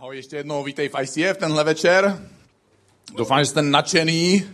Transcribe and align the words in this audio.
Ahoj, 0.00 0.16
ještě 0.16 0.36
jednou 0.36 0.64
vítej 0.64 0.88
v 0.88 1.02
ICF 1.02 1.36
tenhle 1.38 1.64
večer. 1.64 2.28
Doufám, 3.16 3.38
že 3.38 3.46
jste 3.46 3.62
nadšený, 3.62 4.44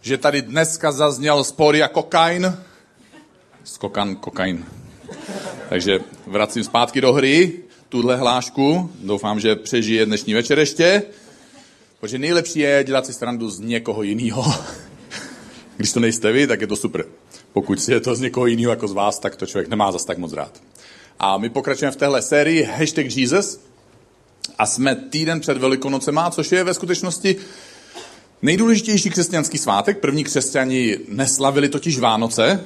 že 0.00 0.18
tady 0.18 0.42
dneska 0.42 0.92
zazněl 0.92 1.44
spor 1.44 1.76
jako 1.76 2.02
kokain. 2.02 2.58
Skokan, 3.64 4.16
kokain. 4.16 4.66
Takže 5.68 6.00
vracím 6.26 6.64
zpátky 6.64 7.00
do 7.00 7.12
hry 7.12 7.52
tuhle 7.88 8.16
hlášku. 8.16 8.90
Doufám, 9.00 9.40
že 9.40 9.56
přežije 9.56 10.06
dnešní 10.06 10.34
večer 10.34 10.58
ještě. 10.58 11.02
Protože 12.00 12.18
nejlepší 12.18 12.58
je 12.58 12.84
dělat 12.84 13.06
si 13.06 13.12
srandu 13.12 13.50
z 13.50 13.60
někoho 13.60 14.02
jiného. 14.02 14.54
Když 15.76 15.92
to 15.92 16.00
nejste 16.00 16.32
vy, 16.32 16.46
tak 16.46 16.60
je 16.60 16.66
to 16.66 16.76
super. 16.76 17.04
Pokud 17.52 17.82
si 17.82 17.92
je 17.92 18.00
to 18.00 18.14
z 18.14 18.20
někoho 18.20 18.46
jiného 18.46 18.70
jako 18.70 18.88
z 18.88 18.92
vás, 18.92 19.18
tak 19.18 19.36
to 19.36 19.46
člověk 19.46 19.68
nemá 19.68 19.92
zas 19.92 20.04
tak 20.04 20.18
moc 20.18 20.32
rád. 20.32 20.62
A 21.18 21.38
my 21.38 21.50
pokračujeme 21.50 21.92
v 21.92 21.96
téhle 21.96 22.22
sérii 22.22 22.62
Hashtag 22.62 23.06
Jesus. 23.16 23.71
A 24.58 24.66
jsme 24.66 24.94
týden 24.94 25.40
před 25.40 25.58
Velikonocema, 25.58 26.30
což 26.30 26.52
je 26.52 26.64
ve 26.64 26.74
skutečnosti 26.74 27.36
nejdůležitější 28.42 29.10
křesťanský 29.10 29.58
svátek. 29.58 29.98
První 29.98 30.24
křesťani 30.24 30.98
neslavili 31.08 31.68
totiž 31.68 31.98
Vánoce. 31.98 32.64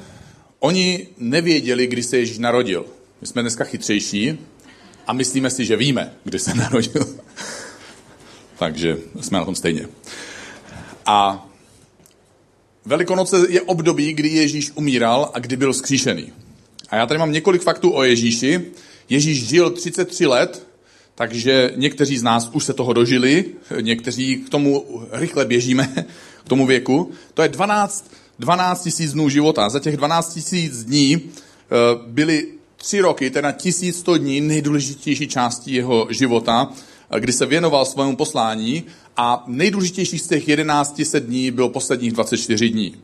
Oni 0.58 1.08
nevěděli, 1.18 1.86
kdy 1.86 2.02
se 2.02 2.18
Ježíš 2.18 2.38
narodil. 2.38 2.86
My 3.20 3.26
jsme 3.26 3.42
dneska 3.42 3.64
chytřejší 3.64 4.38
a 5.06 5.12
myslíme 5.12 5.50
si, 5.50 5.64
že 5.64 5.76
víme, 5.76 6.12
kdy 6.24 6.38
se 6.38 6.54
narodil. 6.54 7.16
Takže 8.58 8.98
jsme 9.20 9.38
na 9.38 9.44
tom 9.44 9.54
stejně. 9.54 9.88
A 11.06 11.46
Velikonoce 12.84 13.36
je 13.48 13.62
období, 13.62 14.12
kdy 14.12 14.28
Ježíš 14.28 14.70
umíral 14.74 15.30
a 15.34 15.38
kdy 15.38 15.56
byl 15.56 15.72
skříšený. 15.72 16.32
A 16.88 16.96
já 16.96 17.06
tady 17.06 17.18
mám 17.18 17.32
několik 17.32 17.62
faktů 17.62 17.94
o 17.94 18.02
Ježíši. 18.02 18.60
Ježíš 19.08 19.48
žil 19.48 19.70
33 19.70 20.26
let, 20.26 20.65
takže 21.16 21.72
někteří 21.76 22.18
z 22.18 22.22
nás 22.22 22.50
už 22.52 22.64
se 22.64 22.72
toho 22.72 22.92
dožili, 22.92 23.44
někteří 23.80 24.36
k 24.36 24.48
tomu 24.48 24.84
rychle 25.12 25.44
běžíme, 25.44 26.06
k 26.44 26.48
tomu 26.48 26.66
věku. 26.66 27.10
To 27.34 27.42
je 27.42 27.48
12, 27.48 28.10
12 28.38 28.82
tisíc 28.82 29.12
dnů 29.12 29.28
života. 29.28 29.68
Za 29.68 29.80
těch 29.80 29.96
12 29.96 30.34
tisíc 30.34 30.84
dní 30.84 31.14
eh, 31.14 31.68
byly 32.06 32.46
tři 32.76 33.00
roky, 33.00 33.30
teda 33.30 33.52
1100 33.52 34.16
dní 34.16 34.40
nejdůležitější 34.40 35.28
částí 35.28 35.74
jeho 35.74 36.06
života, 36.10 36.68
eh, 37.10 37.20
kdy 37.20 37.32
se 37.32 37.46
věnoval 37.46 37.84
svému 37.84 38.16
poslání 38.16 38.84
a 39.16 39.44
nejdůležitější 39.46 40.18
z 40.18 40.28
těch 40.28 40.48
11 40.48 41.20
dní 41.20 41.50
bylo 41.50 41.68
posledních 41.68 42.12
24 42.12 42.68
dní. 42.68 42.94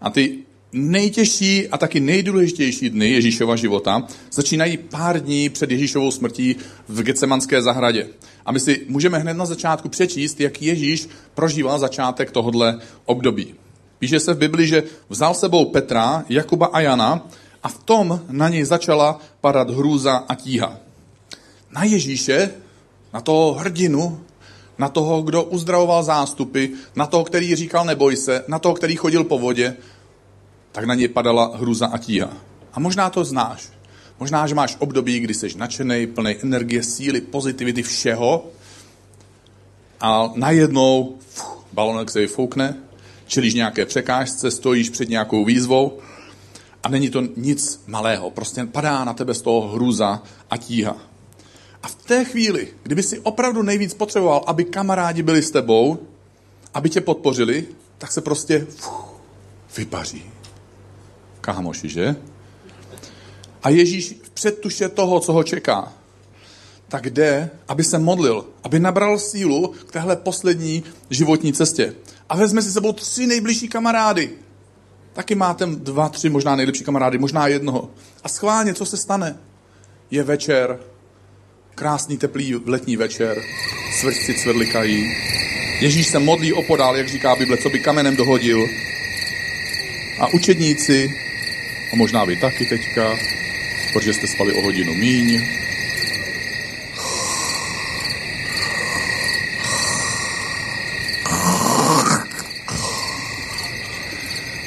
A 0.00 0.10
ty 0.10 0.38
nejtěžší 0.72 1.68
a 1.68 1.78
taky 1.78 2.00
nejdůležitější 2.00 2.90
dny 2.90 3.10
Ježíšova 3.10 3.56
života 3.56 4.06
začínají 4.32 4.76
pár 4.76 5.20
dní 5.20 5.48
před 5.48 5.70
Ježíšovou 5.70 6.10
smrtí 6.10 6.56
v 6.88 7.02
Getsemanské 7.02 7.62
zahradě. 7.62 8.08
A 8.46 8.52
my 8.52 8.60
si 8.60 8.80
můžeme 8.88 9.18
hned 9.18 9.34
na 9.34 9.46
začátku 9.46 9.88
přečíst, 9.88 10.40
jak 10.40 10.62
Ježíš 10.62 11.08
prožíval 11.34 11.78
začátek 11.78 12.30
tohodle 12.30 12.80
období. 13.04 13.54
Píše 13.98 14.20
se 14.20 14.34
v 14.34 14.38
Bibli, 14.38 14.66
že 14.66 14.82
vzal 15.08 15.34
sebou 15.34 15.64
Petra, 15.64 16.24
Jakuba 16.28 16.66
a 16.66 16.80
Jana 16.80 17.28
a 17.62 17.68
v 17.68 17.78
tom 17.78 18.20
na 18.30 18.48
něj 18.48 18.64
začala 18.64 19.20
padat 19.40 19.70
hrůza 19.70 20.16
a 20.28 20.34
tíha. 20.34 20.78
Na 21.70 21.84
Ježíše, 21.84 22.50
na 23.12 23.20
toho 23.20 23.52
hrdinu, 23.52 24.20
na 24.78 24.88
toho, 24.88 25.22
kdo 25.22 25.42
uzdravoval 25.42 26.02
zástupy, 26.02 26.66
na 26.96 27.06
toho, 27.06 27.24
který 27.24 27.54
říkal 27.54 27.84
neboj 27.84 28.16
se, 28.16 28.44
na 28.48 28.58
toho, 28.58 28.74
který 28.74 28.96
chodil 28.96 29.24
po 29.24 29.38
vodě, 29.38 29.76
tak 30.72 30.84
na 30.84 30.94
něj 30.94 31.08
padala 31.08 31.56
hruza 31.56 31.86
a 31.86 31.98
tíha. 31.98 32.30
A 32.72 32.80
možná 32.80 33.10
to 33.10 33.24
znáš. 33.24 33.68
Možná, 34.20 34.46
že 34.46 34.54
máš 34.54 34.76
období, 34.78 35.20
kdy 35.20 35.34
jsi 35.34 35.58
nadšený, 35.58 36.06
plný 36.06 36.36
energie, 36.42 36.82
síly, 36.82 37.20
pozitivity, 37.20 37.82
všeho 37.82 38.46
a 40.00 40.32
najednou 40.34 41.16
fuh, 41.28 41.64
balonek 41.72 42.10
se 42.10 42.20
vyfoukne, 42.20 42.76
čelíš 43.26 43.54
nějaké 43.54 43.86
překážce, 43.86 44.50
stojíš 44.50 44.90
před 44.90 45.08
nějakou 45.08 45.44
výzvou 45.44 45.98
a 46.82 46.88
není 46.88 47.10
to 47.10 47.22
nic 47.36 47.82
malého. 47.86 48.30
Prostě 48.30 48.64
padá 48.64 49.04
na 49.04 49.14
tebe 49.14 49.34
z 49.34 49.42
toho 49.42 49.68
hruza 49.68 50.22
a 50.50 50.56
tíha. 50.56 50.96
A 51.82 51.88
v 51.88 51.94
té 51.94 52.24
chvíli, 52.24 52.68
kdyby 52.82 53.02
si 53.02 53.20
opravdu 53.20 53.62
nejvíc 53.62 53.94
potřeboval, 53.94 54.44
aby 54.46 54.64
kamarádi 54.64 55.22
byli 55.22 55.42
s 55.42 55.50
tebou, 55.50 55.98
aby 56.74 56.90
tě 56.90 57.00
podpořili, 57.00 57.66
tak 57.98 58.12
se 58.12 58.20
prostě 58.20 58.66
fuh, 58.70 59.04
vypaří 59.76 60.24
kámoši, 61.42 61.88
že? 61.88 62.16
A 63.62 63.68
Ježíš 63.68 64.14
v 64.22 64.30
předtuše 64.30 64.88
toho, 64.88 65.20
co 65.20 65.32
ho 65.32 65.42
čeká, 65.42 65.92
tak 66.88 67.10
jde, 67.10 67.50
aby 67.68 67.84
se 67.84 67.98
modlil, 67.98 68.46
aby 68.64 68.80
nabral 68.80 69.18
sílu 69.18 69.74
k 69.88 69.92
téhle 69.92 70.16
poslední 70.16 70.84
životní 71.10 71.52
cestě. 71.52 71.94
A 72.28 72.36
vezme 72.36 72.62
si 72.62 72.72
sebou 72.72 72.92
tři 72.92 73.26
nejbližší 73.26 73.68
kamarády. 73.68 74.30
Taky 75.12 75.34
máte 75.34 75.66
dva, 75.66 76.08
tři 76.08 76.28
možná 76.28 76.56
nejlepší 76.56 76.84
kamarády, 76.84 77.18
možná 77.18 77.46
jednoho. 77.46 77.90
A 78.24 78.28
schválně, 78.28 78.74
co 78.74 78.86
se 78.86 78.96
stane? 78.96 79.36
Je 80.10 80.22
večer, 80.22 80.78
krásný 81.74 82.18
teplý 82.18 82.54
letní 82.66 82.96
večer, 82.96 83.42
svrčci 84.00 84.34
cvrlikají. 84.34 85.04
Ježíš 85.80 86.06
se 86.06 86.18
modlí 86.18 86.52
opodál, 86.52 86.96
jak 86.96 87.08
říká 87.08 87.36
Bible, 87.36 87.56
co 87.56 87.70
by 87.70 87.80
kamenem 87.80 88.16
dohodil. 88.16 88.66
A 90.20 90.26
učedníci 90.34 91.10
a 91.92 91.96
možná 91.96 92.24
vy 92.24 92.36
taky 92.36 92.66
teďka, 92.66 93.16
protože 93.92 94.14
jste 94.14 94.26
spali 94.26 94.52
o 94.52 94.62
hodinu 94.62 94.94
míň. 94.94 95.40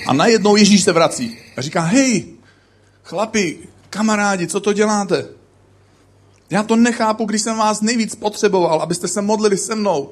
A 0.07 0.13
najednou 0.13 0.55
Ježíš 0.55 0.83
se 0.83 0.91
vrací 0.91 1.37
a 1.57 1.61
říká, 1.61 1.81
hej, 1.81 2.25
chlapi, 3.03 3.59
kamarádi, 3.89 4.47
co 4.47 4.59
to 4.59 4.73
děláte? 4.73 5.27
Já 6.49 6.63
to 6.63 6.75
nechápu, 6.75 7.25
když 7.25 7.41
jsem 7.41 7.57
vás 7.57 7.81
nejvíc 7.81 8.15
potřeboval, 8.15 8.81
abyste 8.81 9.07
se 9.07 9.21
modlili 9.21 9.57
se 9.57 9.75
mnou. 9.75 10.11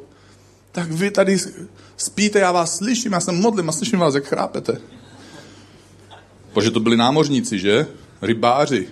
Tak 0.71 0.91
vy 0.91 1.11
tady 1.11 1.37
spíte, 1.97 2.39
já 2.39 2.51
vás 2.51 2.77
slyším, 2.77 3.11
já 3.11 3.19
jsem 3.19 3.41
modlím 3.41 3.69
a 3.69 3.71
slyším 3.71 3.99
vás, 3.99 4.15
jak 4.15 4.25
chrápete. 4.25 4.81
Protože 6.53 6.71
to 6.71 6.79
byli 6.79 6.97
námořníci, 6.97 7.59
že? 7.59 7.87
Rybáři. 8.21 8.87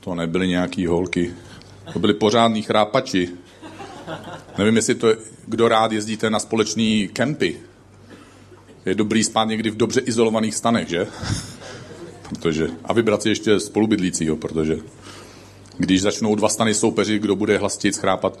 To 0.00 0.14
nebyly 0.14 0.48
nějaký 0.48 0.86
holky. 0.86 1.34
To 1.92 1.98
byli 1.98 2.14
pořádní 2.14 2.62
chrápači. 2.62 3.28
Nevím, 4.58 4.76
jestli 4.76 4.94
to, 4.94 5.08
je, 5.08 5.16
kdo 5.46 5.68
rád 5.68 5.92
jezdíte 5.92 6.30
na 6.30 6.38
společný 6.38 7.08
kempy. 7.12 7.56
Je 8.86 8.94
dobrý 8.94 9.24
spát 9.24 9.44
někdy 9.44 9.70
v 9.70 9.76
dobře 9.76 10.00
izolovaných 10.00 10.54
stanech, 10.54 10.88
že? 10.88 11.06
Protože, 12.28 12.68
a 12.84 12.92
vybrat 12.92 13.22
si 13.22 13.28
ještě 13.28 13.60
spolubydlícího, 13.60 14.36
protože 14.36 14.78
když 15.78 16.02
začnou 16.02 16.34
dva 16.34 16.48
stany 16.48 16.74
soupeři, 16.74 17.18
kdo 17.18 17.36
bude 17.36 17.58
hlastit, 17.58 17.94
schrápat. 17.94 18.40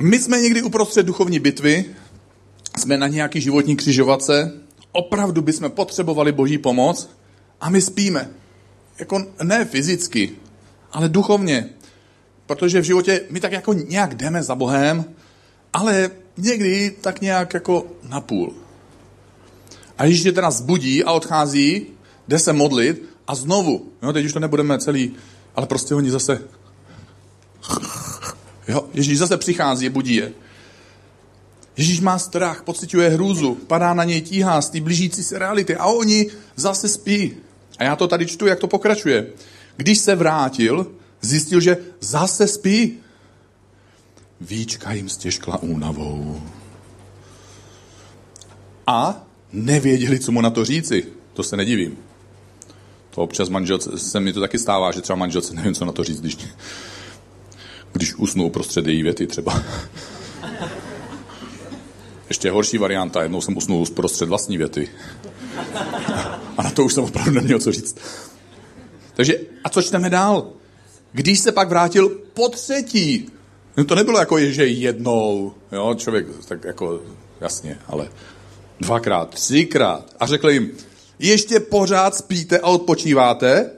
My 0.00 0.18
jsme 0.18 0.40
někdy 0.40 0.62
uprostřed 0.62 1.06
duchovní 1.06 1.38
bitvy, 1.38 1.84
jsme 2.78 2.98
na 2.98 3.06
nějaký 3.06 3.40
životní 3.40 3.76
křižovatce 3.76 4.63
opravdu 4.94 5.42
bychom 5.42 5.70
potřebovali 5.70 6.32
boží 6.32 6.58
pomoc 6.58 7.10
a 7.60 7.70
my 7.70 7.82
spíme. 7.82 8.30
Jako 8.98 9.26
ne 9.42 9.64
fyzicky, 9.64 10.30
ale 10.92 11.08
duchovně. 11.08 11.68
Protože 12.46 12.80
v 12.80 12.84
životě 12.84 13.20
my 13.30 13.40
tak 13.40 13.52
jako 13.52 13.72
nějak 13.72 14.14
jdeme 14.14 14.42
za 14.42 14.54
Bohem, 14.54 15.04
ale 15.72 16.10
někdy 16.36 16.90
tak 17.00 17.20
nějak 17.20 17.54
jako 17.54 17.86
napůl. 18.08 18.54
A 19.98 20.04
Ježíš 20.04 20.32
teda 20.32 20.50
zbudí 20.50 21.04
a 21.04 21.12
odchází, 21.12 21.86
jde 22.28 22.38
se 22.38 22.52
modlit 22.52 23.02
a 23.26 23.34
znovu, 23.34 23.88
jo, 24.02 24.12
teď 24.12 24.24
už 24.24 24.32
to 24.32 24.40
nebudeme 24.40 24.78
celý, 24.78 25.14
ale 25.56 25.66
prostě 25.66 25.94
oni 25.94 26.10
zase, 26.10 26.42
jo, 28.68 28.84
Ježíš 28.94 29.18
zase 29.18 29.36
přichází, 29.36 29.88
budí 29.88 30.14
je. 30.14 30.32
Ježíš 31.76 32.00
má 32.00 32.18
strach, 32.18 32.62
pociťuje 32.62 33.08
hrůzu, 33.08 33.54
padá 33.54 33.94
na 33.94 34.04
něj 34.04 34.20
tíha 34.20 34.60
z 34.60 34.70
té 34.70 34.80
blížící 34.80 35.22
se 35.22 35.38
reality 35.38 35.76
a 35.76 35.86
oni 35.86 36.26
zase 36.56 36.88
spí. 36.88 37.36
A 37.78 37.84
já 37.84 37.96
to 37.96 38.08
tady 38.08 38.26
čtu, 38.26 38.46
jak 38.46 38.58
to 38.58 38.66
pokračuje. 38.66 39.26
Když 39.76 39.98
se 39.98 40.14
vrátil, 40.14 40.86
zjistil, 41.20 41.60
že 41.60 41.76
zase 42.00 42.48
spí. 42.48 42.98
Víčka 44.40 44.92
jim 44.92 45.08
stěžkla 45.08 45.62
únavou. 45.62 46.42
A 48.86 49.26
nevěděli, 49.52 50.18
co 50.18 50.32
mu 50.32 50.40
na 50.40 50.50
to 50.50 50.64
říci. 50.64 51.06
To 51.32 51.42
se 51.42 51.56
nedivím. 51.56 51.98
To 53.10 53.22
občas 53.22 53.48
manželce, 53.48 53.98
se 53.98 54.20
mi 54.20 54.32
to 54.32 54.40
taky 54.40 54.58
stává, 54.58 54.92
že 54.92 55.00
třeba 55.00 55.16
manželce 55.16 55.54
nevím, 55.54 55.74
co 55.74 55.84
na 55.84 55.92
to 55.92 56.04
říct, 56.04 56.20
když, 56.20 56.38
když 57.92 58.14
usnou 58.14 58.50
prostřed 58.50 58.86
její 58.86 59.02
věty 59.02 59.26
třeba. 59.26 59.62
Ještě 62.28 62.50
horší 62.50 62.78
varianta, 62.78 63.22
jednou 63.22 63.40
jsem 63.40 63.56
usnul 63.56 63.86
prostřed 63.86 64.28
vlastní 64.28 64.58
věty. 64.58 64.88
A 66.56 66.62
na 66.62 66.70
to 66.70 66.84
už 66.84 66.92
jsem 66.92 67.04
opravdu 67.04 67.30
neměl 67.30 67.58
co 67.58 67.72
říct. 67.72 67.96
Takže, 69.14 69.34
a 69.64 69.68
co 69.68 69.82
čteme 69.82 70.10
dál? 70.10 70.50
Když 71.12 71.40
se 71.40 71.52
pak 71.52 71.68
vrátil 71.68 72.08
po 72.08 72.48
třetí, 72.48 73.28
no 73.76 73.84
to 73.84 73.94
nebylo 73.94 74.18
jako, 74.18 74.40
že 74.40 74.66
jednou, 74.66 75.52
jo, 75.72 75.94
člověk, 75.94 76.26
tak 76.48 76.64
jako, 76.64 77.00
jasně, 77.40 77.78
ale 77.86 78.08
dvakrát, 78.80 79.30
třikrát. 79.30 80.14
A 80.20 80.26
řekl 80.26 80.50
jim, 80.50 80.70
ještě 81.18 81.60
pořád 81.60 82.14
spíte 82.14 82.58
a 82.58 82.66
odpočíváte? 82.66 83.70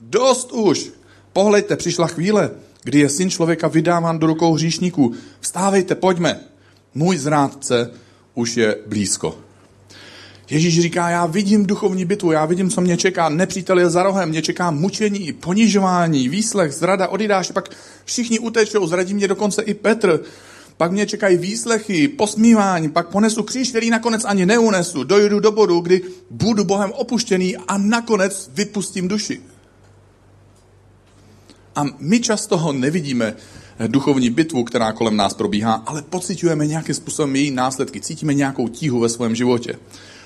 Dost 0.00 0.52
už. 0.52 0.90
Pohleďte, 1.32 1.76
přišla 1.76 2.06
chvíle, 2.06 2.50
kdy 2.82 2.98
je 2.98 3.08
syn 3.08 3.30
člověka 3.30 3.68
vydáván 3.68 4.18
do 4.18 4.26
rukou 4.26 4.54
hříšníků. 4.54 5.14
Vstávejte, 5.40 5.94
pojďme. 5.94 6.40
Můj 6.94 7.16
zrádce 7.16 7.90
už 8.34 8.56
je 8.56 8.76
blízko. 8.86 9.38
Ježíš 10.50 10.80
říká, 10.80 11.08
já 11.08 11.26
vidím 11.26 11.66
duchovní 11.66 12.04
bitvu, 12.04 12.32
já 12.32 12.44
vidím, 12.44 12.70
co 12.70 12.80
mě 12.80 12.96
čeká. 12.96 13.28
Nepřítel 13.28 13.78
je 13.78 13.90
za 13.90 14.02
rohem, 14.02 14.28
mě 14.28 14.42
čeká 14.42 14.70
mučení, 14.70 15.32
ponižování, 15.32 16.28
výslech, 16.28 16.72
zrada, 16.72 17.08
odidáš, 17.08 17.50
pak 17.50 17.70
všichni 18.04 18.38
utečou, 18.38 18.86
zradí 18.86 19.14
mě 19.14 19.28
dokonce 19.28 19.62
i 19.62 19.74
Petr. 19.74 20.20
Pak 20.76 20.92
mě 20.92 21.06
čekají 21.06 21.36
výslechy, 21.36 22.08
posmívání, 22.08 22.88
pak 22.88 23.08
ponesu 23.08 23.42
kříž, 23.42 23.68
který 23.70 23.90
nakonec 23.90 24.24
ani 24.24 24.46
neunesu. 24.46 25.04
Dojdu 25.04 25.40
do 25.40 25.52
bodu, 25.52 25.80
kdy 25.80 26.02
budu 26.30 26.64
Bohem 26.64 26.92
opuštěný 26.92 27.56
a 27.56 27.78
nakonec 27.78 28.50
vypustím 28.54 29.08
duši. 29.08 29.40
A 31.76 31.84
my 31.98 32.20
často 32.20 32.58
ho 32.58 32.72
nevidíme, 32.72 33.36
duchovní 33.86 34.30
bitvu, 34.30 34.64
která 34.64 34.92
kolem 34.92 35.16
nás 35.16 35.34
probíhá, 35.34 35.72
ale 35.72 36.02
pocitujeme 36.02 36.66
nějakým 36.66 36.94
způsobem 36.94 37.36
její 37.36 37.50
následky, 37.50 38.00
cítíme 38.00 38.34
nějakou 38.34 38.68
tíhu 38.68 39.00
ve 39.00 39.08
svém 39.08 39.34
životě. 39.34 39.78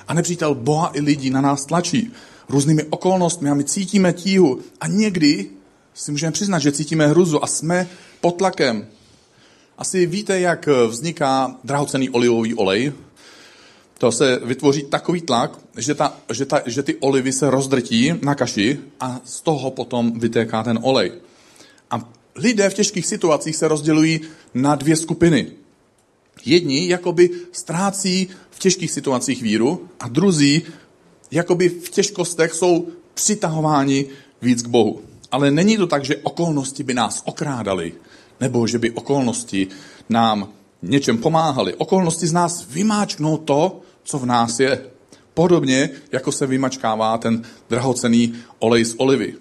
A 0.09 0.15
nepřítel 0.15 0.55
Boha 0.55 0.91
i 0.95 1.01
lidí 1.01 1.31
na 1.31 1.41
nás 1.41 1.67
tlačí 1.67 2.13
různými 2.49 2.85
okolnostmi 2.85 3.51
a 3.51 3.55
my 3.55 3.65
cítíme 3.65 4.13
tíhu. 4.13 4.61
A 4.81 4.87
někdy 4.87 5.47
si 5.95 6.11
můžeme 6.11 6.33
přiznat, 6.33 6.59
že 6.59 6.73
cítíme 6.73 7.07
hruzu 7.07 7.45
a 7.45 7.47
jsme 7.47 7.89
pod 8.21 8.31
tlakem. 8.31 8.87
Asi 9.79 10.07
víte, 10.07 10.41
jak 10.41 10.69
vzniká 10.89 11.57
drahocený 11.65 12.11
olivový 12.11 12.55
olej. 12.55 12.93
To 13.99 14.13
se 14.13 14.41
vytvoří 14.45 14.83
takový 14.83 15.21
tlak, 15.21 15.59
že, 15.77 15.95
ta, 15.95 16.17
že, 16.33 16.47
ta, 16.47 16.63
že 16.67 16.83
ty 16.83 16.95
olivy 16.95 17.33
se 17.33 17.51
rozdrtí 17.51 18.13
na 18.23 18.35
kaši 18.35 18.79
a 19.01 19.21
z 19.25 19.41
toho 19.41 19.71
potom 19.71 20.19
vytéká 20.19 20.63
ten 20.63 20.79
olej. 20.83 21.13
A 21.91 22.09
lidé 22.35 22.71
v 22.71 22.75
těžkých 22.75 23.07
situacích 23.07 23.57
se 23.57 23.69
rozdělují 23.69 24.21
na 24.55 24.75
dvě 24.75 24.97
skupiny. 24.97 25.47
Jedni 26.45 26.89
jakoby 26.89 27.31
ztrácí 27.53 28.29
v 28.51 28.59
těžkých 28.59 28.91
situacích 28.91 29.43
víru 29.43 29.89
a 30.01 30.09
druzí 30.09 30.63
jakoby 31.31 31.69
v 31.69 31.91
těžkostech 31.91 32.53
jsou 32.53 32.89
přitahováni 33.15 34.07
víc 34.43 34.63
k 34.63 34.69
Bohu. 34.69 35.01
Ale 35.31 35.51
není 35.51 35.77
to 35.77 35.87
tak, 35.87 36.05
že 36.05 36.17
okolnosti 36.17 36.83
by 36.83 36.95
nás 36.95 37.23
okrádaly, 37.25 37.93
nebo 38.41 38.67
že 38.67 38.79
by 38.79 38.91
okolnosti 38.91 39.69
nám 40.09 40.49
něčem 40.83 41.19
pomáhaly. 41.19 41.75
Okolnosti 41.75 42.27
z 42.27 42.33
nás 42.33 42.67
vymáčknou 42.71 43.37
to, 43.37 43.81
co 44.05 44.19
v 44.19 44.27
nás 44.27 44.61
je. 44.61 44.87
Podobně, 45.35 45.91
jako 46.13 46.33
se 46.33 46.47
vymačkává 46.47 47.19
ten 47.19 47.43
drahocený 47.71 48.35
olej 48.59 48.85
z 48.85 48.95
olivy. 48.99 49.35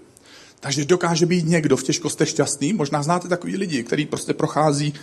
Takže 0.61 0.85
dokáže 0.85 1.25
být 1.25 1.45
někdo 1.45 1.77
v 1.77 1.83
těžkostech 1.83 2.29
šťastný. 2.29 2.73
Možná 2.73 3.03
znáte 3.03 3.27
takový 3.27 3.57
lidi, 3.57 3.83
který 3.83 4.05
prostě 4.05 4.33
prochází 4.33 4.93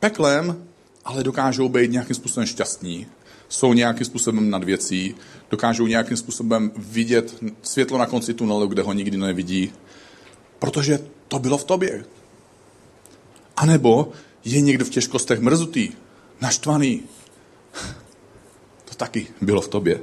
peklem, 0.00 0.64
ale 1.04 1.24
dokážou 1.24 1.68
být 1.68 1.90
nějakým 1.90 2.16
způsobem 2.16 2.46
šťastní. 2.46 3.06
Jsou 3.48 3.72
nějakým 3.72 4.06
způsobem 4.06 4.50
nad 4.50 4.64
věcí, 4.64 5.14
dokážou 5.50 5.86
nějakým 5.86 6.16
způsobem 6.16 6.72
vidět 6.76 7.34
světlo 7.62 7.98
na 7.98 8.06
konci 8.06 8.34
tunelu, 8.34 8.66
kde 8.66 8.82
ho 8.82 8.92
nikdy 8.92 9.16
nevidí, 9.16 9.72
protože 10.58 10.98
to 11.28 11.38
bylo 11.38 11.58
v 11.58 11.64
tobě. 11.64 12.04
A 13.56 13.66
nebo 13.66 14.12
je 14.44 14.60
někdo 14.60 14.84
v 14.84 14.90
těžkostech 14.90 15.40
mrzutý, 15.40 15.90
naštvaný. 16.40 17.02
To 18.84 18.94
taky 18.94 19.26
bylo 19.40 19.60
v 19.60 19.68
tobě. 19.68 20.00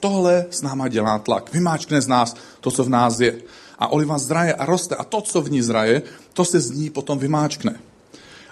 Tohle 0.00 0.46
s 0.50 0.62
náma 0.62 0.88
dělá 0.88 1.18
tlak. 1.18 1.52
Vymáčkne 1.52 2.00
z 2.00 2.06
nás 2.06 2.36
to, 2.60 2.70
co 2.70 2.84
v 2.84 2.88
nás 2.88 3.20
je 3.20 3.40
a 3.78 3.88
oliva 3.88 4.18
zraje 4.18 4.54
a 4.54 4.66
roste 4.66 4.94
a 4.96 5.04
to, 5.04 5.20
co 5.20 5.42
v 5.42 5.50
ní 5.50 5.62
zraje, 5.62 6.02
to 6.32 6.44
se 6.44 6.60
z 6.60 6.70
ní 6.70 6.90
potom 6.90 7.18
vymáčkne. 7.18 7.80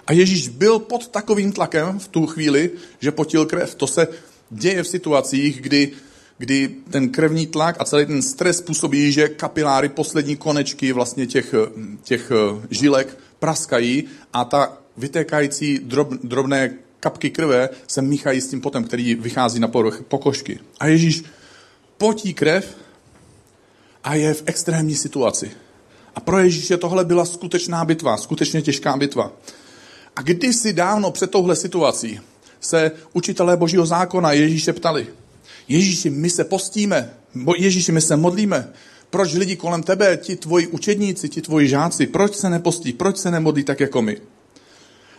A 0.07 0.13
Ježíš 0.13 0.47
byl 0.47 0.79
pod 0.79 1.07
takovým 1.07 1.51
tlakem 1.51 1.99
v 1.99 2.07
tu 2.07 2.27
chvíli, 2.27 2.71
že 2.99 3.11
potil 3.11 3.45
krev. 3.45 3.75
To 3.75 3.87
se 3.87 4.07
děje 4.49 4.83
v 4.83 4.87
situacích, 4.87 5.61
kdy, 5.61 5.91
kdy 6.37 6.75
ten 6.89 7.09
krevní 7.09 7.47
tlak 7.47 7.75
a 7.79 7.85
celý 7.85 8.05
ten 8.05 8.21
stres 8.21 8.57
způsobí, 8.57 9.11
že 9.11 9.27
kapiláry, 9.27 9.89
poslední 9.89 10.35
konečky 10.35 10.93
vlastně 10.93 11.27
těch, 11.27 11.55
těch 12.03 12.31
žilek 12.69 13.17
praskají 13.39 14.03
a 14.33 14.45
ta 14.45 14.77
vytékající 14.97 15.79
drob, 15.79 16.13
drobné 16.23 16.73
kapky 16.99 17.29
krve 17.29 17.69
se 17.87 18.01
míchají 18.01 18.41
s 18.41 18.47
tím 18.47 18.61
potem, 18.61 18.83
který 18.83 19.15
vychází 19.15 19.59
na 19.59 19.67
povrch 19.67 20.01
pokožky. 20.07 20.59
A 20.79 20.87
Ježíš 20.87 21.23
potí 21.97 22.33
krev 22.33 22.77
a 24.03 24.15
je 24.15 24.33
v 24.33 24.43
extrémní 24.45 24.95
situaci. 24.95 25.51
A 26.15 26.19
pro 26.19 26.39
Ježíše 26.39 26.77
tohle 26.77 27.05
byla 27.05 27.25
skutečná 27.25 27.85
bitva, 27.85 28.17
skutečně 28.17 28.61
těžká 28.61 28.97
bitva. 28.97 29.31
A 30.15 30.21
kdysi 30.21 30.73
dávno 30.73 31.11
před 31.11 31.31
touhle 31.31 31.55
situací 31.55 32.19
se 32.59 32.91
učitelé 33.13 33.57
božího 33.57 33.85
zákona 33.85 34.31
Ježíše 34.31 34.73
ptali, 34.73 35.07
Ježíši, 35.67 36.09
my 36.09 36.29
se 36.29 36.43
postíme, 36.43 37.13
Ježíši, 37.57 37.91
my 37.91 38.01
se 38.01 38.15
modlíme, 38.15 38.69
proč 39.09 39.33
lidi 39.33 39.55
kolem 39.55 39.83
tebe, 39.83 40.17
ti 40.17 40.35
tvoji 40.35 40.67
učedníci, 40.67 41.29
ti 41.29 41.41
tvoji 41.41 41.67
žáci, 41.67 42.07
proč 42.07 42.35
se 42.35 42.49
nepostí, 42.49 42.93
proč 42.93 43.17
se 43.17 43.31
nemodlí 43.31 43.63
tak 43.63 43.79
jako 43.79 44.01
my? 44.01 44.17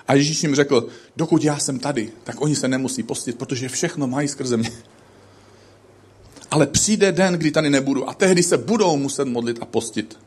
A 0.08 0.14
Ježíš 0.14 0.42
jim 0.42 0.54
řekl, 0.54 0.88
dokud 1.16 1.44
já 1.44 1.58
jsem 1.58 1.78
tady, 1.78 2.12
tak 2.24 2.40
oni 2.40 2.56
se 2.56 2.68
nemusí 2.68 3.02
postit, 3.02 3.38
protože 3.38 3.68
všechno 3.68 4.06
mají 4.06 4.28
skrze 4.28 4.56
mě. 4.56 4.72
Ale 6.50 6.66
přijde 6.66 7.12
den, 7.12 7.34
kdy 7.34 7.50
tady 7.50 7.70
nebudu 7.70 8.08
a 8.08 8.14
tehdy 8.14 8.42
se 8.42 8.58
budou 8.58 8.96
muset 8.96 9.24
modlit 9.24 9.58
a 9.60 9.64
postit. 9.64 10.18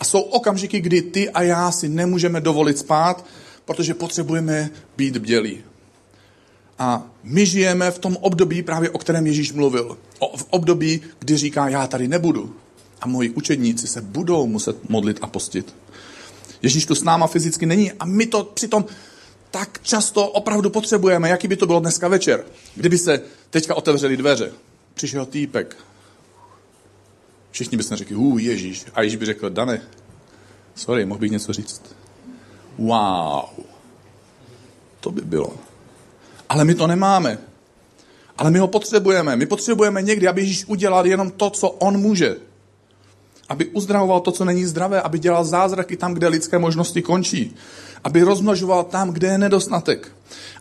A 0.00 0.04
jsou 0.04 0.20
okamžiky, 0.20 0.80
kdy 0.80 1.02
ty 1.02 1.30
a 1.30 1.42
já 1.42 1.70
si 1.70 1.88
nemůžeme 1.88 2.40
dovolit 2.40 2.78
spát, 2.78 3.24
protože 3.64 3.94
potřebujeme 3.94 4.70
být 4.96 5.16
bdělí. 5.16 5.58
A 6.78 7.06
my 7.22 7.46
žijeme 7.46 7.90
v 7.90 7.98
tom 7.98 8.16
období, 8.20 8.62
právě 8.62 8.90
o 8.90 8.98
kterém 8.98 9.26
Ježíš 9.26 9.52
mluvil. 9.52 9.98
O, 10.18 10.36
v 10.36 10.46
období, 10.50 11.00
kdy 11.18 11.36
říká, 11.36 11.68
já 11.68 11.86
tady 11.86 12.08
nebudu. 12.08 12.56
A 13.00 13.06
moji 13.08 13.30
učedníci 13.30 13.86
se 13.86 14.00
budou 14.00 14.46
muset 14.46 14.90
modlit 14.90 15.18
a 15.22 15.26
postit. 15.26 15.74
Ježíš 16.62 16.86
tu 16.86 16.94
s 16.94 17.02
náma 17.02 17.26
fyzicky 17.26 17.66
není 17.66 17.92
a 17.92 18.04
my 18.04 18.26
to 18.26 18.44
přitom 18.44 18.84
tak 19.50 19.78
často 19.82 20.28
opravdu 20.28 20.70
potřebujeme, 20.70 21.28
jaký 21.28 21.48
by 21.48 21.56
to 21.56 21.66
bylo 21.66 21.80
dneska 21.80 22.08
večer. 22.08 22.44
Kdyby 22.74 22.98
se 22.98 23.20
teďka 23.50 23.74
otevřeli 23.74 24.16
dveře 24.16 24.52
přišel 24.94 25.26
týpek. 25.26 25.76
Všichni 27.50 27.76
byste 27.76 27.96
řekli, 27.96 28.14
hů, 28.14 28.38
Ježíš. 28.38 28.86
A 28.94 29.02
Ježíš 29.02 29.16
by 29.16 29.26
řekl, 29.26 29.50
Dane, 29.50 29.82
sorry, 30.74 31.06
mohl 31.06 31.20
bych 31.20 31.30
něco 31.30 31.52
říct. 31.52 31.82
Wow. 32.78 33.44
To 35.00 35.10
by 35.10 35.20
bylo. 35.20 35.54
Ale 36.48 36.64
my 36.64 36.74
to 36.74 36.86
nemáme. 36.86 37.38
Ale 38.38 38.50
my 38.50 38.58
ho 38.58 38.68
potřebujeme. 38.68 39.36
My 39.36 39.46
potřebujeme 39.46 40.02
někdy, 40.02 40.28
aby 40.28 40.40
Ježíš 40.40 40.64
udělal 40.66 41.06
jenom 41.06 41.30
to, 41.30 41.50
co 41.50 41.68
on 41.68 41.98
může. 41.98 42.36
Aby 43.48 43.66
uzdravoval 43.66 44.20
to, 44.20 44.32
co 44.32 44.44
není 44.44 44.64
zdravé, 44.64 45.02
aby 45.02 45.18
dělal 45.18 45.44
zázraky 45.44 45.96
tam, 45.96 46.14
kde 46.14 46.28
lidské 46.28 46.58
možnosti 46.58 47.02
končí. 47.02 47.56
Aby 48.04 48.22
rozmnožoval 48.22 48.84
tam, 48.84 49.10
kde 49.10 49.28
je 49.28 49.38
nedostatek. 49.38 50.12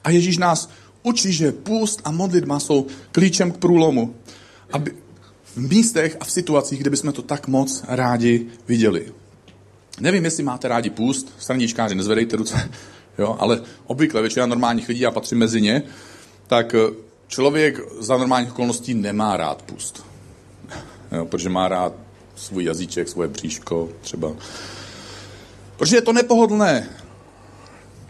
A 0.03 0.09
Ježíš 0.09 0.37
nás 0.37 0.69
učí, 1.03 1.33
že 1.33 1.51
půst 1.51 2.01
a 2.03 2.11
modlitba 2.11 2.59
jsou 2.59 2.87
klíčem 3.11 3.51
k 3.51 3.57
průlomu. 3.57 4.15
Aby 4.71 4.91
v 5.55 5.57
místech 5.57 6.17
a 6.19 6.25
v 6.25 6.31
situacích, 6.31 6.79
kde 6.79 6.89
bychom 6.89 7.13
to 7.13 7.21
tak 7.21 7.47
moc 7.47 7.83
rádi 7.87 8.47
viděli. 8.67 9.13
Nevím, 9.99 10.25
jestli 10.25 10.43
máte 10.43 10.67
rádi 10.67 10.89
půst, 10.89 11.33
straníčkáři, 11.39 11.95
nezvedejte 11.95 12.35
ruce, 12.35 12.69
jo, 13.17 13.35
ale 13.39 13.61
obvykle 13.85 14.21
většina 14.21 14.45
normálních 14.45 14.89
lidí, 14.89 14.99
já 14.99 15.11
patřím 15.11 15.37
mezi 15.37 15.61
ně, 15.61 15.83
tak 16.47 16.75
eh, 16.75 16.93
člověk 17.27 17.79
za 17.99 18.17
normálních 18.17 18.51
okolností 18.51 18.93
nemá 18.93 19.37
rád 19.37 19.61
půst. 19.61 20.05
Jo, 21.11 21.25
protože 21.25 21.49
má 21.49 21.67
rád 21.67 21.93
svůj 22.35 22.63
jazyček, 22.63 23.09
svoje 23.09 23.29
bříško 23.29 23.89
třeba. 24.01 24.31
Protože 25.77 25.95
je 25.95 26.01
to 26.01 26.13
nepohodlné. 26.13 26.89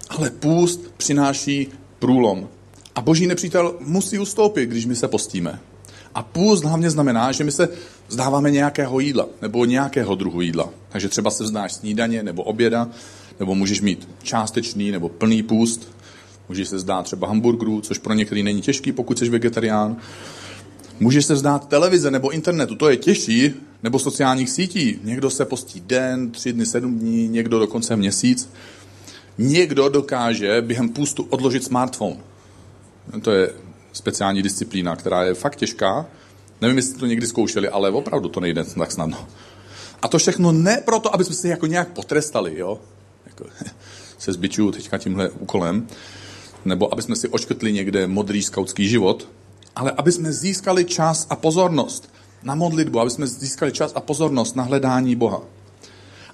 Ale 0.09 0.29
půst 0.29 0.79
přináší 0.97 1.67
průlom. 2.00 2.50
A 2.95 3.01
boží 3.01 3.27
nepřítel 3.27 3.75
musí 3.79 4.19
ustoupit, 4.19 4.69
když 4.69 4.85
my 4.85 4.95
se 4.95 5.07
postíme. 5.07 5.59
A 6.15 6.23
půst 6.23 6.63
hlavně 6.63 6.89
znamená, 6.89 7.31
že 7.31 7.43
my 7.43 7.51
se 7.51 7.69
vzdáváme 8.07 8.51
nějakého 8.51 9.00
jídla, 9.00 9.27
nebo 9.41 9.65
nějakého 9.65 10.15
druhu 10.15 10.41
jídla. 10.41 10.69
Takže 10.89 11.09
třeba 11.09 11.31
se 11.31 11.43
vzdáš 11.43 11.73
snídaně 11.73 12.23
nebo 12.23 12.43
oběda, 12.43 12.89
nebo 13.39 13.55
můžeš 13.55 13.81
mít 13.81 14.09
částečný 14.23 14.91
nebo 14.91 15.09
plný 15.09 15.43
půst. 15.43 15.91
Můžeš 16.50 16.67
se 16.67 16.79
zdát 16.79 17.03
třeba 17.03 17.27
hamburgerů, 17.27 17.81
což 17.81 17.97
pro 17.97 18.13
některý 18.13 18.43
není 18.43 18.62
těžký, 18.62 18.91
pokud 18.91 19.19
jsi 19.19 19.29
vegetarián. 19.29 19.97
Můžeš 21.00 21.25
se 21.25 21.33
vzdát 21.33 21.67
televize 21.67 22.12
nebo 22.12 22.29
internetu, 22.29 22.75
to 22.75 22.89
je 22.89 22.97
těžší, 22.97 23.53
nebo 23.83 24.00
sociálních 24.00 24.50
sítí. 24.50 25.00
Někdo 25.03 25.29
se 25.29 25.45
postí 25.45 25.79
den, 25.79 26.31
tři 26.31 26.53
dny, 26.53 26.65
sedm 26.65 27.00
dní, 27.00 27.27
někdo 27.27 27.59
dokonce 27.59 27.95
měsíc. 27.95 28.50
Někdo 29.38 29.89
dokáže 29.89 30.62
během 30.62 30.89
půstu 30.89 31.23
odložit 31.29 31.63
smartphone. 31.63 32.17
To 33.22 33.31
je 33.31 33.53
speciální 33.93 34.41
disciplína, 34.41 34.95
která 34.95 35.24
je 35.24 35.33
fakt 35.33 35.55
těžká. 35.55 36.05
Nevím, 36.62 36.77
jestli 36.77 37.00
to 37.00 37.05
někdy 37.05 37.27
zkoušeli, 37.27 37.69
ale 37.69 37.89
opravdu 37.89 38.29
to 38.29 38.39
nejde 38.39 38.63
tak 38.63 38.91
snadno. 38.91 39.27
A 40.01 40.07
to 40.07 40.17
všechno 40.17 40.51
ne 40.51 40.81
proto, 40.86 41.13
aby 41.13 41.24
jsme 41.24 41.36
se 41.36 41.48
jako 41.48 41.65
nějak 41.65 41.88
potrestali, 41.88 42.60
jo? 42.60 42.79
Jako, 43.25 43.45
se 44.17 44.33
zbičuju 44.33 44.72
teďka 44.72 44.98
tímhle 44.98 45.29
úkolem, 45.29 45.88
nebo 46.65 46.93
aby 46.93 47.01
jsme 47.01 47.15
si 47.15 47.27
očkrtli 47.27 47.74
někde 47.74 48.07
modrý 48.07 48.43
skautský 48.43 48.89
život, 48.89 49.29
ale 49.75 49.91
aby 49.91 50.12
jsme 50.12 50.33
získali 50.33 50.86
čas 50.86 51.27
a 51.29 51.36
pozornost 51.36 52.13
na 52.43 52.55
modlitbu, 52.55 53.00
aby 53.00 53.10
jsme 53.10 53.27
získali 53.27 53.72
čas 53.72 53.91
a 53.95 54.00
pozornost 54.00 54.55
na 54.55 54.63
hledání 54.63 55.15
Boha. 55.15 55.41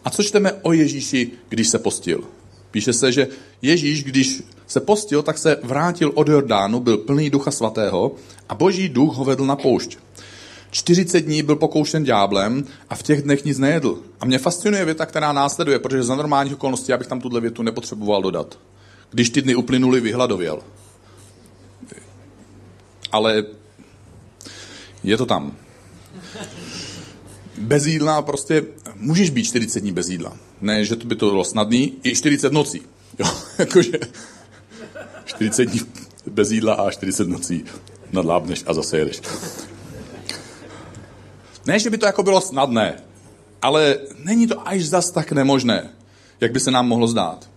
A 0.06 0.10
co 0.10 0.24
čteme 0.24 0.54
o 0.54 0.74
Ježíši, 0.74 1.32
když 1.50 1.70
se 1.70 1.80
postil? 1.80 2.24
Píše 2.72 2.94
se, 2.94 3.12
že 3.12 3.28
Ježíš, 3.62 4.04
když 4.04 4.44
se 4.70 4.80
postil, 4.80 5.24
tak 5.24 5.38
se 5.38 5.58
vrátil 5.64 6.12
od 6.16 6.28
Jordánu, 6.28 6.80
byl 6.80 6.98
plný 6.98 7.30
ducha 7.30 7.52
svatého 7.52 8.12
a 8.50 8.56
boží 8.56 8.90
duch 8.90 9.16
ho 9.16 9.26
vedl 9.26 9.46
na 9.46 9.56
poušť. 9.56 9.98
40 10.72 11.22
dní 11.22 11.44
byl 11.44 11.56
pokoušen 11.56 12.04
dňáblem 12.04 12.66
a 12.90 12.96
v 12.96 13.04
těch 13.04 13.22
dnech 13.22 13.46
nic 13.46 13.58
nejedl. 13.58 13.98
A 14.20 14.26
mě 14.26 14.38
fascinuje 14.40 14.86
věta, 14.86 15.06
která 15.06 15.34
následuje, 15.34 15.80
protože 15.80 16.04
za 16.04 16.16
normálních 16.16 16.54
okolností 16.54 16.92
já 16.92 16.98
bych 16.98 17.08
tam 17.08 17.22
tuhle 17.22 17.42
větu 17.42 17.64
nepotřeboval 17.64 18.22
dodat. 18.22 18.60
Když 19.10 19.30
ty 19.30 19.42
dny 19.42 19.56
uplynuly, 19.56 20.02
vyhladověl. 20.02 20.60
Ale 23.12 23.44
je 25.04 25.18
to 25.18 25.26
tam. 25.26 25.56
Bez 27.58 27.86
jídla 27.86 28.22
prostě 28.22 28.64
můžeš 28.96 29.30
být 29.30 29.44
40 29.44 29.80
dní 29.80 29.92
bez 29.92 30.10
jídla. 30.10 30.38
Ne, 30.62 30.86
že 30.86 30.96
to 30.96 31.08
by 31.08 31.16
to 31.16 31.30
bylo 31.30 31.44
snadný, 31.44 31.94
i 32.04 32.16
40 32.16 32.54
nocí. 32.54 32.82
Jo, 33.20 33.28
jakože 33.58 34.00
40 35.40 35.66
dní 35.66 35.82
bez 36.28 36.52
jídla 36.52 36.74
a 36.74 36.92
40 36.92 37.28
nocí 37.28 37.66
nadlábneš 38.12 38.64
a 38.68 38.74
zase 38.74 38.98
jedeš. 38.98 39.22
Ne, 41.66 41.80
že 41.80 41.90
by 41.90 41.98
to 41.98 42.06
jako 42.06 42.24
bylo 42.24 42.42
snadné, 42.42 43.04
ale 43.62 43.98
není 44.24 44.48
to 44.48 44.68
až 44.68 44.86
zas 44.86 45.12
tak 45.12 45.32
nemožné, 45.32 45.90
jak 46.42 46.52
by 46.52 46.60
se 46.60 46.72
nám 46.72 46.88
mohlo 46.88 47.08
zdát. 47.08 47.50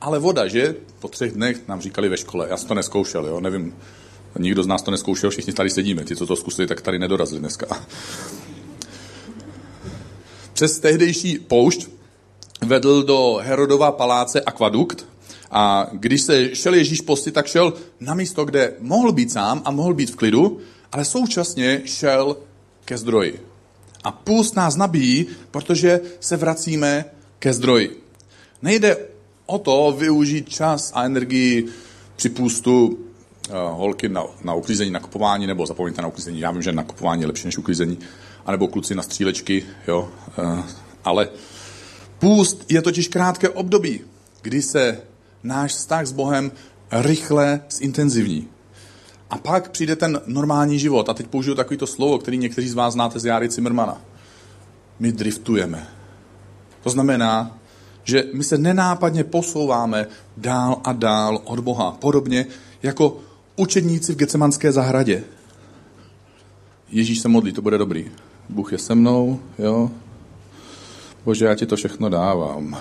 Ale 0.00 0.18
voda, 0.18 0.48
že? 0.48 0.74
Po 0.98 1.08
třech 1.08 1.32
dnech 1.32 1.68
nám 1.68 1.80
říkali 1.80 2.08
ve 2.08 2.16
škole. 2.16 2.46
Já 2.50 2.56
jsem 2.56 2.68
to 2.68 2.74
neskoušel, 2.74 3.26
jo? 3.26 3.40
Nevím, 3.40 3.76
nikdo 4.38 4.62
z 4.62 4.66
nás 4.66 4.82
to 4.82 4.90
neskoušel, 4.90 5.30
všichni 5.30 5.52
tady 5.52 5.70
sedíme. 5.70 6.04
Ti, 6.04 6.16
co 6.16 6.26
to 6.26 6.36
zkusili, 6.36 6.68
tak 6.68 6.80
tady 6.80 6.98
nedorazili 6.98 7.40
dneska. 7.40 7.66
Přes 10.52 10.78
tehdejší 10.78 11.38
poušť 11.38 11.88
vedl 12.66 13.02
do 13.02 13.40
Herodova 13.42 13.92
paláce 13.92 14.40
akvadukt 14.40 15.06
a 15.50 15.86
když 15.92 16.22
se 16.22 16.54
šel 16.54 16.74
Ježíš 16.74 17.00
postit, 17.00 17.34
tak 17.34 17.46
šel 17.46 17.72
na 18.00 18.14
místo, 18.14 18.44
kde 18.44 18.72
mohl 18.80 19.12
být 19.12 19.32
sám 19.32 19.62
a 19.64 19.70
mohl 19.70 19.94
být 19.94 20.10
v 20.10 20.16
klidu, 20.16 20.58
ale 20.92 21.04
současně 21.04 21.82
šel 21.84 22.36
ke 22.84 22.98
zdroji. 22.98 23.40
A 24.04 24.12
půst 24.12 24.56
nás 24.56 24.76
nabíjí, 24.76 25.26
protože 25.50 26.00
se 26.20 26.36
vracíme 26.36 27.04
ke 27.38 27.52
zdroji. 27.52 28.02
Nejde 28.62 28.96
o 29.46 29.58
to 29.58 29.96
využít 29.98 30.48
čas 30.48 30.92
a 30.94 31.04
energii 31.04 31.66
při 32.16 32.28
půstu 32.28 32.86
uh, 32.86 32.96
holky 33.54 34.08
na, 34.08 34.24
na 34.44 34.54
uklízení, 34.54 34.90
nakupování, 34.90 35.46
nebo 35.46 35.66
zapomeňte 35.66 36.02
na 36.02 36.08
uklízení. 36.08 36.40
Já 36.40 36.50
vím, 36.50 36.62
že 36.62 36.72
nakupování 36.72 37.20
je 37.22 37.26
lepší 37.26 37.46
než 37.46 37.58
uklízení, 37.58 37.98
anebo 38.46 38.68
kluci 38.68 38.94
na 38.94 39.02
střílečky, 39.02 39.66
jo. 39.88 40.08
Uh, 40.38 40.60
ale 41.04 41.28
půst 42.18 42.64
je 42.68 42.82
totiž 42.82 43.08
krátké 43.08 43.48
období, 43.48 44.00
kdy 44.42 44.62
se 44.62 45.00
náš 45.46 45.74
vztah 45.74 46.06
s 46.06 46.12
Bohem 46.12 46.52
rychle 46.92 47.60
zintenzivní. 47.70 48.48
A 49.30 49.38
pak 49.38 49.70
přijde 49.70 49.96
ten 49.96 50.20
normální 50.26 50.78
život. 50.78 51.08
A 51.08 51.14
teď 51.14 51.26
použiju 51.26 51.56
takovýto 51.56 51.86
slovo, 51.86 52.18
který 52.18 52.38
někteří 52.38 52.68
z 52.68 52.74
vás 52.74 52.92
znáte 52.92 53.18
z 53.18 53.24
Jary 53.24 53.50
Zimmermana. 53.50 54.00
My 54.98 55.12
driftujeme. 55.12 55.88
To 56.82 56.90
znamená, 56.90 57.58
že 58.04 58.24
my 58.34 58.44
se 58.44 58.58
nenápadně 58.58 59.24
posouváme 59.24 60.06
dál 60.36 60.80
a 60.84 60.92
dál 60.92 61.40
od 61.44 61.60
Boha. 61.60 61.90
Podobně 61.90 62.46
jako 62.82 63.18
učedníci 63.56 64.12
v 64.12 64.16
Gecemanské 64.16 64.72
zahradě. 64.72 65.24
Ježíš 66.88 67.18
se 67.18 67.28
modlí, 67.28 67.52
to 67.52 67.62
bude 67.62 67.78
dobrý. 67.78 68.10
Bůh 68.48 68.72
je 68.72 68.78
se 68.78 68.94
mnou, 68.94 69.40
jo. 69.58 69.90
Bože, 71.24 71.44
já 71.44 71.54
ti 71.54 71.66
to 71.66 71.76
všechno 71.76 72.08
dávám. 72.08 72.78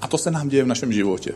A 0.00 0.08
to 0.08 0.18
se 0.18 0.30
nám 0.30 0.48
děje 0.48 0.64
v 0.64 0.66
našem 0.66 0.92
životě. 0.92 1.34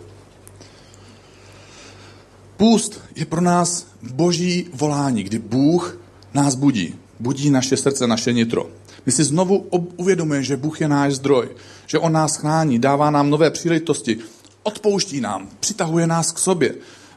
Půst 2.57 3.01
je 3.17 3.27
pro 3.27 3.41
nás 3.41 3.87
boží 4.03 4.69
volání, 4.75 5.23
kdy 5.23 5.39
Bůh 5.39 5.99
nás 6.35 6.55
budí. 6.55 6.95
Budí 7.21 7.51
naše 7.51 7.77
srdce, 7.77 8.07
naše 8.07 8.33
nitro. 8.33 8.71
My 9.07 9.13
si 9.13 9.25
znovu 9.25 9.57
uvědomujeme, 9.97 10.45
že 10.45 10.57
Bůh 10.57 10.81
je 10.81 10.89
náš 10.89 11.15
zdroj, 11.15 11.49
že 11.87 11.99
On 11.99 12.13
nás 12.13 12.37
chrání, 12.37 12.79
dává 12.79 13.11
nám 13.11 13.31
nové 13.31 13.51
příležitosti, 13.51 14.19
odpouští 14.63 15.21
nám, 15.21 15.49
přitahuje 15.61 16.07
nás 16.07 16.33
k 16.33 16.39
sobě, 16.39 16.75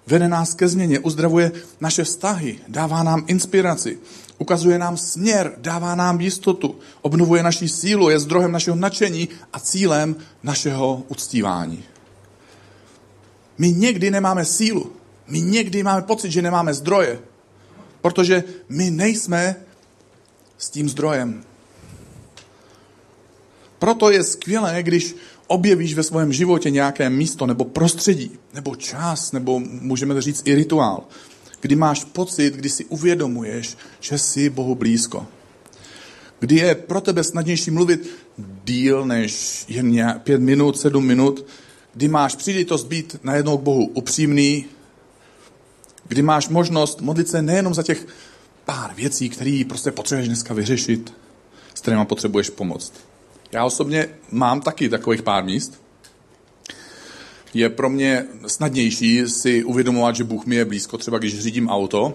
vede 0.07 0.27
nás 0.27 0.53
ke 0.53 0.67
změně, 0.67 0.99
uzdravuje 0.99 1.51
naše 1.81 2.03
vztahy, 2.03 2.59
dává 2.67 3.03
nám 3.03 3.23
inspiraci, 3.27 3.99
ukazuje 4.37 4.79
nám 4.79 4.97
směr, 4.97 5.53
dává 5.57 5.95
nám 5.95 6.21
jistotu, 6.21 6.75
obnovuje 7.01 7.43
naši 7.43 7.69
sílu, 7.69 8.09
je 8.09 8.19
zdrojem 8.19 8.51
našeho 8.51 8.75
nadšení 8.75 9.29
a 9.53 9.59
cílem 9.59 10.15
našeho 10.43 11.03
uctívání. 11.07 11.83
My 13.57 13.71
někdy 13.71 14.11
nemáme 14.11 14.45
sílu, 14.45 14.91
my 15.27 15.41
někdy 15.41 15.83
máme 15.83 16.01
pocit, 16.01 16.31
že 16.31 16.41
nemáme 16.41 16.73
zdroje, 16.73 17.19
protože 18.01 18.43
my 18.69 18.91
nejsme 18.91 19.55
s 20.57 20.69
tím 20.69 20.89
zdrojem. 20.89 21.43
Proto 23.79 24.11
je 24.11 24.23
skvělé, 24.23 24.83
když 24.83 25.15
objevíš 25.47 25.93
ve 25.93 26.03
svém 26.03 26.33
životě 26.33 26.69
nějaké 26.69 27.09
místo 27.09 27.45
nebo 27.45 27.65
prostředí, 27.65 28.31
nebo 28.53 28.75
čas, 28.75 29.31
nebo 29.31 29.59
můžeme 29.59 30.21
říct 30.21 30.41
i 30.45 30.55
rituál, 30.55 31.03
kdy 31.61 31.75
máš 31.75 32.03
pocit, 32.03 32.53
kdy 32.53 32.69
si 32.69 32.85
uvědomuješ, 32.85 33.77
že 33.99 34.17
jsi 34.17 34.49
Bohu 34.49 34.75
blízko. 34.75 35.27
Kdy 36.39 36.55
je 36.55 36.75
pro 36.75 37.01
tebe 37.01 37.23
snadnější 37.23 37.71
mluvit 37.71 38.09
díl 38.65 39.05
než 39.05 39.65
jen 39.67 40.19
pět 40.23 40.41
minut, 40.41 40.79
sedm 40.79 41.05
minut, 41.05 41.45
kdy 41.93 42.07
máš 42.07 42.35
příležitost 42.35 42.83
být 42.83 43.17
najednou 43.23 43.57
k 43.57 43.61
Bohu 43.61 43.85
upřímný, 43.85 44.65
kdy 46.07 46.21
máš 46.21 46.49
možnost 46.49 47.01
modlit 47.01 47.27
se 47.27 47.41
nejenom 47.41 47.73
za 47.73 47.83
těch 47.83 48.07
pár 48.65 48.93
věcí, 48.95 49.29
které 49.29 49.63
prostě 49.67 49.91
potřebuješ 49.91 50.27
dneska 50.27 50.53
vyřešit, 50.53 51.13
s 51.73 51.81
kterými 51.81 52.05
potřebuješ 52.05 52.49
pomoct. 52.49 52.93
Já 53.51 53.65
osobně 53.65 54.07
mám 54.31 54.61
taky 54.61 54.89
takových 54.89 55.21
pár 55.21 55.43
míst. 55.43 55.81
Je 57.53 57.69
pro 57.69 57.89
mě 57.89 58.25
snadnější 58.47 59.27
si 59.27 59.63
uvědomovat, 59.63 60.15
že 60.15 60.23
Bůh 60.23 60.45
mi 60.45 60.55
je 60.55 60.65
blízko, 60.65 60.97
třeba 60.97 61.17
když 61.17 61.39
řídím 61.39 61.69
auto, 61.69 62.13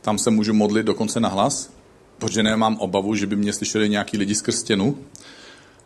tam 0.00 0.18
se 0.18 0.30
můžu 0.30 0.54
modlit 0.54 0.86
dokonce 0.86 1.20
na 1.20 1.28
hlas, 1.28 1.70
protože 2.18 2.42
nemám 2.42 2.76
obavu, 2.76 3.14
že 3.14 3.26
by 3.26 3.36
mě 3.36 3.52
slyšeli 3.52 3.88
nějaký 3.88 4.18
lidi 4.18 4.34
z 4.34 4.42
krstěnu. 4.42 4.98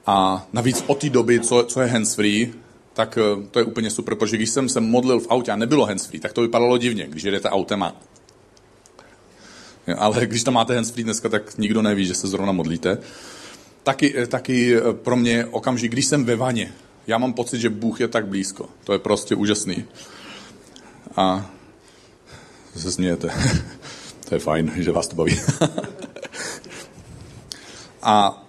A 0.07 0.47
navíc 0.53 0.85
od 0.87 0.99
té 0.99 1.11
doby, 1.11 1.41
co, 1.41 1.65
co 1.69 1.81
je 1.81 1.89
hands-free, 1.89 2.53
tak 2.93 3.19
eh, 3.19 3.47
to 3.51 3.59
je 3.59 3.65
úplně 3.65 3.91
super, 3.91 4.15
protože 4.15 4.37
když 4.37 4.51
jsem 4.51 4.69
se 4.69 4.81
modlil 4.81 5.21
v 5.21 5.27
autě 5.31 5.53
a 5.53 5.57
nebylo 5.57 5.87
handsfree, 5.87 6.21
tak 6.21 6.33
to 6.33 6.41
vypadalo 6.41 6.79
divně, 6.79 7.07
když 7.07 7.23
jedete 7.23 7.49
autem 7.49 7.83
a... 7.83 7.97
Ale 9.97 10.27
když 10.27 10.43
tam 10.43 10.55
máte 10.55 10.75
handsfree 10.75 11.05
dneska, 11.05 11.29
tak 11.29 11.59
nikdo 11.59 11.83
neví, 11.83 12.07
že 12.07 12.15
se 12.15 12.29
zrovna 12.29 12.53
modlíte. 12.53 12.99
Taky, 13.83 14.19
eh, 14.19 14.27
taky 14.27 14.77
eh, 14.77 14.81
pro 14.93 15.17
mě 15.17 15.47
okamžik, 15.47 15.93
když 15.93 16.07
jsem 16.07 16.25
ve 16.25 16.37
vaně, 16.37 16.73
já 17.07 17.19
mám 17.19 17.33
pocit, 17.33 17.61
že 17.61 17.71
Bůh 17.71 18.01
je 18.01 18.09
tak 18.09 18.27
blízko. 18.27 18.69
To 18.85 18.93
je 18.93 18.99
prostě 18.99 19.35
úžasný. 19.35 19.85
A 21.17 21.51
se 22.77 22.93
smějete. 22.93 23.31
to 24.29 24.35
je 24.35 24.39
fajn, 24.39 24.73
že 24.77 24.93
vás 24.93 25.09
to 25.09 25.17
baví. 25.17 25.41
a 28.03 28.45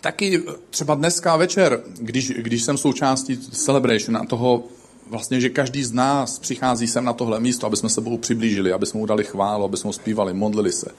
taky 0.00 0.42
třeba 0.70 0.94
dneska 0.94 1.36
večer, 1.36 1.82
když, 1.98 2.30
když 2.30 2.62
jsem 2.62 2.78
součástí 2.78 3.38
celebration 3.38 4.16
a 4.16 4.24
toho 4.24 4.64
vlastně, 5.06 5.40
že 5.40 5.48
každý 5.48 5.84
z 5.84 5.92
nás 5.92 6.38
přichází 6.38 6.86
sem 6.86 7.04
na 7.04 7.12
tohle 7.12 7.40
místo, 7.40 7.66
aby 7.66 7.76
jsme 7.76 7.88
se 7.88 8.00
Bohu 8.00 8.18
přiblížili, 8.18 8.72
aby 8.72 8.86
jsme 8.86 9.00
mu 9.00 9.06
dali 9.06 9.24
chválu, 9.24 9.64
aby 9.64 9.76
jsme 9.76 9.88
mu 9.88 9.92
zpívali, 9.92 10.34
modlili 10.34 10.72
se. 10.72 10.90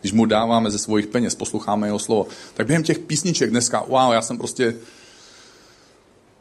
Když 0.00 0.12
mu 0.12 0.26
dáváme 0.26 0.70
ze 0.70 0.78
svých 0.78 1.06
peněz, 1.06 1.34
posloucháme 1.34 1.86
jeho 1.86 1.98
slovo. 1.98 2.26
Tak 2.54 2.66
během 2.66 2.82
těch 2.82 2.98
písniček 2.98 3.50
dneska, 3.50 3.84
wow, 3.88 4.12
já 4.12 4.22
jsem 4.22 4.38
prostě 4.38 4.74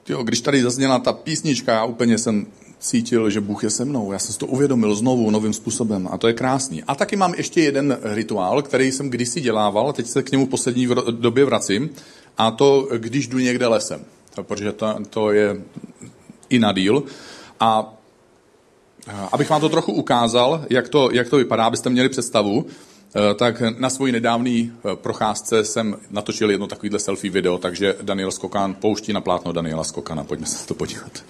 Jo, 0.10 0.24
když 0.24 0.42
tady 0.42 0.64
zazněla 0.64 1.00
ta 1.00 1.14
písnička, 1.14 1.74
já 1.74 1.86
úplně 1.86 2.18
jsem 2.18 2.48
cítil, 2.80 3.30
že 3.30 3.42
Bůh 3.42 3.64
je 3.64 3.70
se 3.70 3.86
mnou. 3.86 4.12
Já 4.12 4.20
jsem 4.20 4.34
si 4.34 4.40
to 4.40 4.48
uvědomil 4.48 4.96
znovu 4.96 5.32
novým 5.32 5.54
způsobem 5.54 6.10
a 6.12 6.18
to 6.18 6.28
je 6.28 6.34
krásný. 6.34 6.84
A 6.84 6.96
taky 6.96 7.16
mám 7.16 7.34
ještě 7.34 7.62
jeden 7.62 7.98
rituál, 8.04 8.62
který 8.62 8.92
jsem 8.92 9.10
kdysi 9.10 9.42
dělával, 9.42 9.94
teď 9.94 10.08
se 10.08 10.24
k 10.24 10.32
němu 10.32 10.46
v 10.46 10.50
poslední 10.50 10.88
době 11.12 11.46
vracím, 11.46 11.90
a 12.38 12.52
to, 12.52 12.88
když 12.98 13.28
jdu 13.28 13.38
někde 13.38 13.68
lesem, 13.68 14.06
protože 14.36 14.72
to, 14.72 14.96
to 15.10 15.32
je 15.32 15.62
i 16.50 16.60
na 16.60 16.72
díl. 16.72 17.04
A 17.60 17.94
abych 19.32 19.50
vám 19.50 19.62
to 19.62 19.70
trochu 19.70 19.92
ukázal, 19.92 20.66
jak 20.70 20.90
to, 20.90 21.10
jak 21.12 21.30
to 21.30 21.38
vypadá, 21.38 21.66
abyste 21.66 21.90
měli 21.90 22.10
představu, 22.10 22.66
tak 23.36 23.62
na 23.80 23.90
svoji 23.90 24.12
nedávný 24.12 24.72
eh, 24.72 24.96
procházce 24.96 25.66
jsem 25.66 25.96
natočil 26.12 26.52
jedno 26.52 26.68
takovýhle 26.68 27.00
selfie 27.00 27.32
video, 27.32 27.58
takže 27.58 27.96
Daniel 28.02 28.32
Skokan 28.32 28.74
pouští 28.74 29.14
na 29.14 29.22
plátno 29.22 29.54
Daniela 29.54 29.84
Skokana. 29.84 30.24
Pojďme 30.24 30.46
se 30.46 30.68
to 30.68 30.74
podívat. 30.74 31.24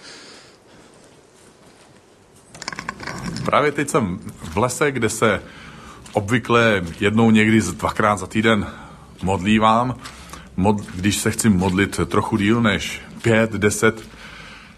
Právě 3.45 3.71
teď 3.71 3.89
jsem 3.89 4.19
v 4.53 4.57
lese, 4.57 4.91
kde 4.91 5.09
se 5.09 5.41
obvykle 6.13 6.83
jednou 6.99 7.31
někdy 7.31 7.61
dvakrát 7.61 8.19
za 8.19 8.27
týden 8.27 8.67
modlívám. 9.23 9.95
Mod, 10.57 10.81
když 10.95 11.17
se 11.17 11.31
chci 11.31 11.49
modlit 11.49 11.99
trochu 12.05 12.37
díl 12.37 12.61
než 12.61 13.01
5, 13.21 13.51
10 13.51 14.01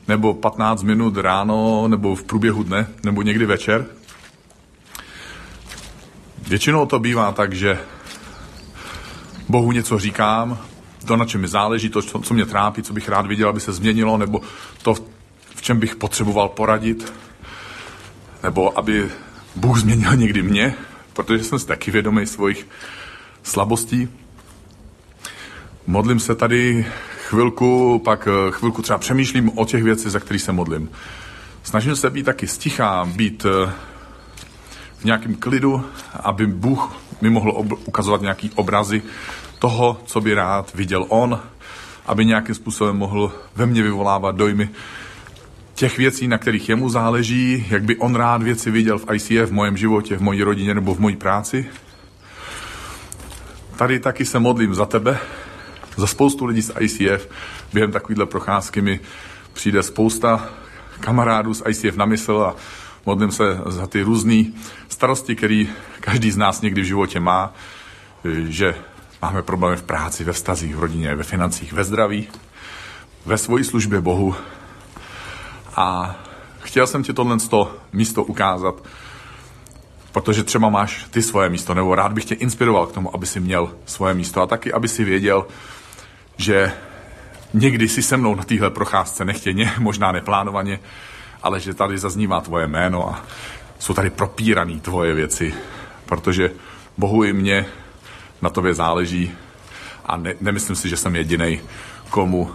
nebo 0.07 0.33
15 0.33 0.83
minut 0.83 1.17
ráno, 1.17 1.87
nebo 1.87 2.15
v 2.15 2.23
průběhu 2.23 2.63
dne, 2.63 2.87
nebo 3.03 3.21
někdy 3.21 3.45
večer, 3.45 3.85
Většinou 6.47 6.85
to 6.85 6.99
bývá 6.99 7.31
tak, 7.31 7.53
že 7.53 7.79
Bohu 9.49 9.71
něco 9.71 9.99
říkám, 9.99 10.59
to, 11.05 11.17
na 11.17 11.25
čem 11.25 11.41
mi 11.41 11.47
záleží, 11.47 11.89
to, 11.89 12.01
co 12.01 12.33
mě 12.33 12.45
trápí, 12.45 12.83
co 12.83 12.93
bych 12.93 13.09
rád 13.09 13.25
viděl, 13.25 13.49
aby 13.49 13.59
se 13.59 13.73
změnilo, 13.73 14.17
nebo 14.17 14.41
to, 14.81 14.93
v 15.55 15.61
čem 15.61 15.79
bych 15.79 15.95
potřeboval 15.95 16.49
poradit, 16.49 17.13
nebo 18.43 18.77
aby 18.77 19.09
Bůh 19.55 19.79
změnil 19.79 20.15
někdy 20.15 20.43
mě, 20.43 20.75
protože 21.13 21.43
jsem 21.43 21.59
si 21.59 21.67
taky 21.67 21.91
vědomý 21.91 22.25
svých 22.25 22.67
slabostí. 23.43 24.09
Modlím 25.87 26.19
se 26.19 26.35
tady 26.35 26.85
chvilku, 27.27 28.01
pak 28.05 28.27
eh, 28.27 28.51
chvilku 28.51 28.81
třeba 28.81 28.97
přemýšlím 28.99 29.57
o 29.57 29.65
těch 29.65 29.83
věcech, 29.83 30.11
za 30.11 30.19
kterých 30.19 30.41
se 30.41 30.51
modlím. 30.51 30.89
Snažím 31.63 31.95
se 31.95 32.09
být 32.09 32.23
taky 32.23 32.47
stichá, 32.47 33.05
být 33.05 33.45
eh, 33.45 33.71
v 34.97 35.03
nějakém 35.03 35.35
klidu, 35.35 35.85
aby 36.13 36.47
Bůh 36.47 36.95
mi 37.21 37.29
mohl 37.29 37.51
ob- 37.51 37.87
ukazovat 37.87 38.21
nějaký 38.21 38.51
obrazy 38.55 39.01
toho, 39.59 40.01
co 40.05 40.21
by 40.21 40.33
rád 40.33 40.73
viděl 40.75 41.05
on, 41.09 41.39
aby 42.05 42.25
nějakým 42.25 42.55
způsobem 42.55 42.97
mohl 42.97 43.31
ve 43.55 43.65
mně 43.65 43.83
vyvolávat 43.83 44.35
dojmy 44.35 44.69
těch 45.75 45.97
věcí, 45.97 46.27
na 46.27 46.37
kterých 46.37 46.69
jemu 46.69 46.89
záleží, 46.89 47.65
jak 47.69 47.83
by 47.83 47.95
on 47.97 48.15
rád 48.15 48.43
věci 48.43 48.71
viděl 48.71 48.99
v 48.99 49.05
ICF, 49.13 49.49
v 49.49 49.51
mém 49.51 49.77
životě, 49.77 50.17
v 50.17 50.21
mojí 50.21 50.43
rodině 50.43 50.73
nebo 50.73 50.95
v 50.95 50.99
mojí 50.99 51.15
práci. 51.15 51.65
Tady 53.75 53.99
taky 53.99 54.25
se 54.25 54.39
modlím 54.39 54.75
za 54.75 54.85
tebe, 54.85 55.19
za 55.97 56.07
spoustu 56.07 56.45
lidí 56.45 56.61
z 56.61 56.71
ICF. 56.79 57.29
Během 57.73 57.91
takovýhle 57.91 58.25
procházky 58.25 58.81
mi 58.81 58.99
přijde 59.53 59.83
spousta 59.83 60.49
kamarádů 60.99 61.53
z 61.53 61.63
ICF 61.69 61.97
na 61.97 62.05
mysl 62.05 62.45
a 62.47 62.55
modlím 63.07 63.31
se 63.31 63.61
za 63.65 63.87
ty 63.87 64.01
různé 64.01 64.43
starosti, 64.89 65.35
které 65.35 65.63
každý 65.99 66.31
z 66.31 66.37
nás 66.37 66.61
někdy 66.61 66.81
v 66.81 66.85
životě 66.85 67.19
má, 67.19 67.53
že 68.47 68.75
máme 69.21 69.41
problémy 69.41 69.77
v 69.77 69.83
práci, 69.83 70.23
ve 70.23 70.33
vztazích, 70.33 70.75
v 70.75 70.79
rodině, 70.79 71.15
ve 71.15 71.23
financích, 71.23 71.73
ve 71.73 71.83
zdraví, 71.83 72.27
ve 73.25 73.37
své 73.37 73.63
službě 73.63 74.01
Bohu. 74.01 74.35
A 75.75 76.15
chtěl 76.59 76.87
jsem 76.87 77.03
ti 77.03 77.13
tohle 77.13 77.37
místo 77.93 78.23
ukázat, 78.23 78.75
protože 80.11 80.43
třeba 80.43 80.69
máš 80.69 81.07
ty 81.11 81.21
svoje 81.21 81.49
místo, 81.49 81.73
nebo 81.73 81.95
rád 81.95 82.13
bych 82.13 82.25
tě 82.25 82.35
inspiroval 82.35 82.87
k 82.87 82.91
tomu, 82.91 83.15
aby 83.15 83.25
si 83.25 83.39
měl 83.39 83.71
svoje 83.85 84.13
místo 84.13 84.41
a 84.41 84.47
taky, 84.47 84.73
aby 84.73 84.87
si 84.87 85.03
věděl, 85.03 85.47
že 86.37 86.71
někdy 87.53 87.89
si 87.89 88.03
se 88.03 88.17
mnou 88.17 88.35
na 88.35 88.43
téhle 88.43 88.69
procházce 88.69 89.25
nechtěně, 89.25 89.73
možná 89.79 90.11
neplánovaně, 90.11 90.79
ale 91.43 91.59
že 91.59 91.73
tady 91.73 91.97
zaznívá 91.97 92.41
tvoje 92.41 92.67
jméno 92.67 93.09
a 93.09 93.23
jsou 93.79 93.93
tady 93.93 94.09
propírané 94.09 94.79
tvoje 94.79 95.13
věci, 95.13 95.53
protože 96.05 96.51
Bohu 96.97 97.23
i 97.23 97.33
mě 97.33 97.65
na 98.41 98.49
tobě 98.49 98.73
záleží 98.73 99.31
a 100.05 100.17
ne, 100.17 100.33
nemyslím 100.41 100.75
si, 100.75 100.89
že 100.89 100.97
jsem 100.97 101.15
jediný, 101.15 101.61
komu 102.09 102.51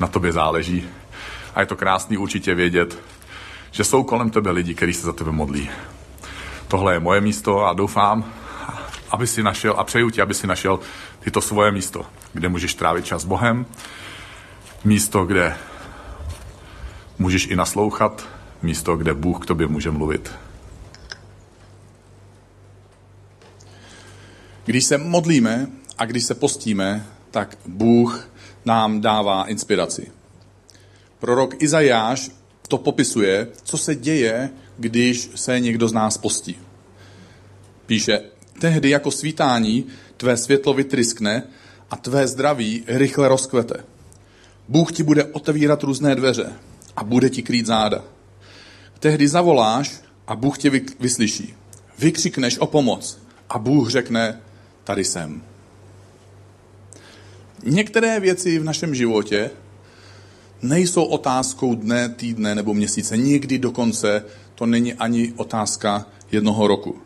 na 0.00 0.06
tobě 0.06 0.32
záleží. 0.32 0.88
A 1.54 1.60
je 1.60 1.66
to 1.66 1.76
krásný 1.76 2.16
určitě 2.16 2.54
vědět, 2.54 2.98
že 3.70 3.84
jsou 3.84 4.02
kolem 4.04 4.30
tebe 4.30 4.50
lidi, 4.50 4.74
kteří 4.74 4.94
se 4.94 5.06
za 5.06 5.12
tebe 5.12 5.32
modlí. 5.32 5.70
Tohle 6.68 6.92
je 6.94 7.00
moje 7.00 7.20
místo 7.20 7.66
a 7.66 7.72
doufám, 7.72 8.24
aby 9.10 9.26
si 9.26 9.42
našel 9.42 9.74
a 9.78 9.84
přeju 9.84 10.10
ti, 10.10 10.20
aby 10.22 10.34
si 10.34 10.46
našel 10.46 10.80
tyto 11.20 11.40
svoje 11.40 11.72
místo, 11.72 12.06
kde 12.32 12.48
můžeš 12.48 12.74
trávit 12.74 13.06
čas 13.06 13.22
s 13.22 13.24
Bohem, 13.24 13.66
místo, 14.84 15.24
kde 15.24 15.56
můžeš 17.18 17.46
i 17.46 17.56
naslouchat, 17.56 18.28
místo, 18.62 18.96
kde 18.96 19.14
Bůh 19.14 19.42
k 19.42 19.46
tobě 19.46 19.66
může 19.66 19.90
mluvit. 19.90 20.30
Když 24.64 24.84
se 24.84 24.98
modlíme 24.98 25.66
a 25.98 26.04
když 26.04 26.24
se 26.24 26.34
postíme, 26.34 27.06
tak 27.30 27.58
Bůh 27.66 28.28
nám 28.64 29.00
dává 29.00 29.44
inspiraci. 29.44 30.10
Prorok 31.18 31.62
Izajáš 31.62 32.30
to 32.68 32.78
popisuje, 32.78 33.48
co 33.62 33.78
se 33.78 33.94
děje, 33.94 34.50
když 34.78 35.30
se 35.34 35.60
někdo 35.60 35.88
z 35.88 35.92
nás 35.92 36.18
postí. 36.18 36.58
Píše, 37.86 38.20
tehdy 38.60 38.90
jako 38.90 39.10
svítání 39.10 39.86
tvé 40.16 40.36
světlo 40.36 40.74
vytryskne 40.74 41.42
a 41.90 41.96
tvé 41.96 42.26
zdraví 42.26 42.84
rychle 42.86 43.28
rozkvete. 43.28 43.84
Bůh 44.68 44.92
ti 44.92 45.02
bude 45.02 45.24
otevírat 45.24 45.82
různé 45.82 46.14
dveře 46.14 46.52
a 46.98 47.04
bude 47.04 47.30
ti 47.30 47.42
krýt 47.42 47.66
záda. 47.66 48.04
Tehdy 48.98 49.28
zavoláš 49.28 50.02
a 50.26 50.36
Bůh 50.36 50.58
tě 50.58 50.70
vyslyší. 51.00 51.54
Vykřikneš 51.98 52.58
o 52.58 52.66
pomoc 52.66 53.18
a 53.48 53.58
Bůh 53.58 53.90
řekne, 53.90 54.40
tady 54.84 55.04
jsem. 55.04 55.42
Některé 57.64 58.20
věci 58.20 58.58
v 58.58 58.64
našem 58.64 58.94
životě 58.94 59.50
nejsou 60.62 61.04
otázkou 61.04 61.74
dne, 61.74 62.08
týdne 62.08 62.54
nebo 62.54 62.74
měsíce. 62.74 63.16
Nikdy 63.16 63.58
dokonce 63.58 64.24
to 64.54 64.66
není 64.66 64.94
ani 64.94 65.32
otázka 65.36 66.06
jednoho 66.32 66.66
roku. 66.66 66.98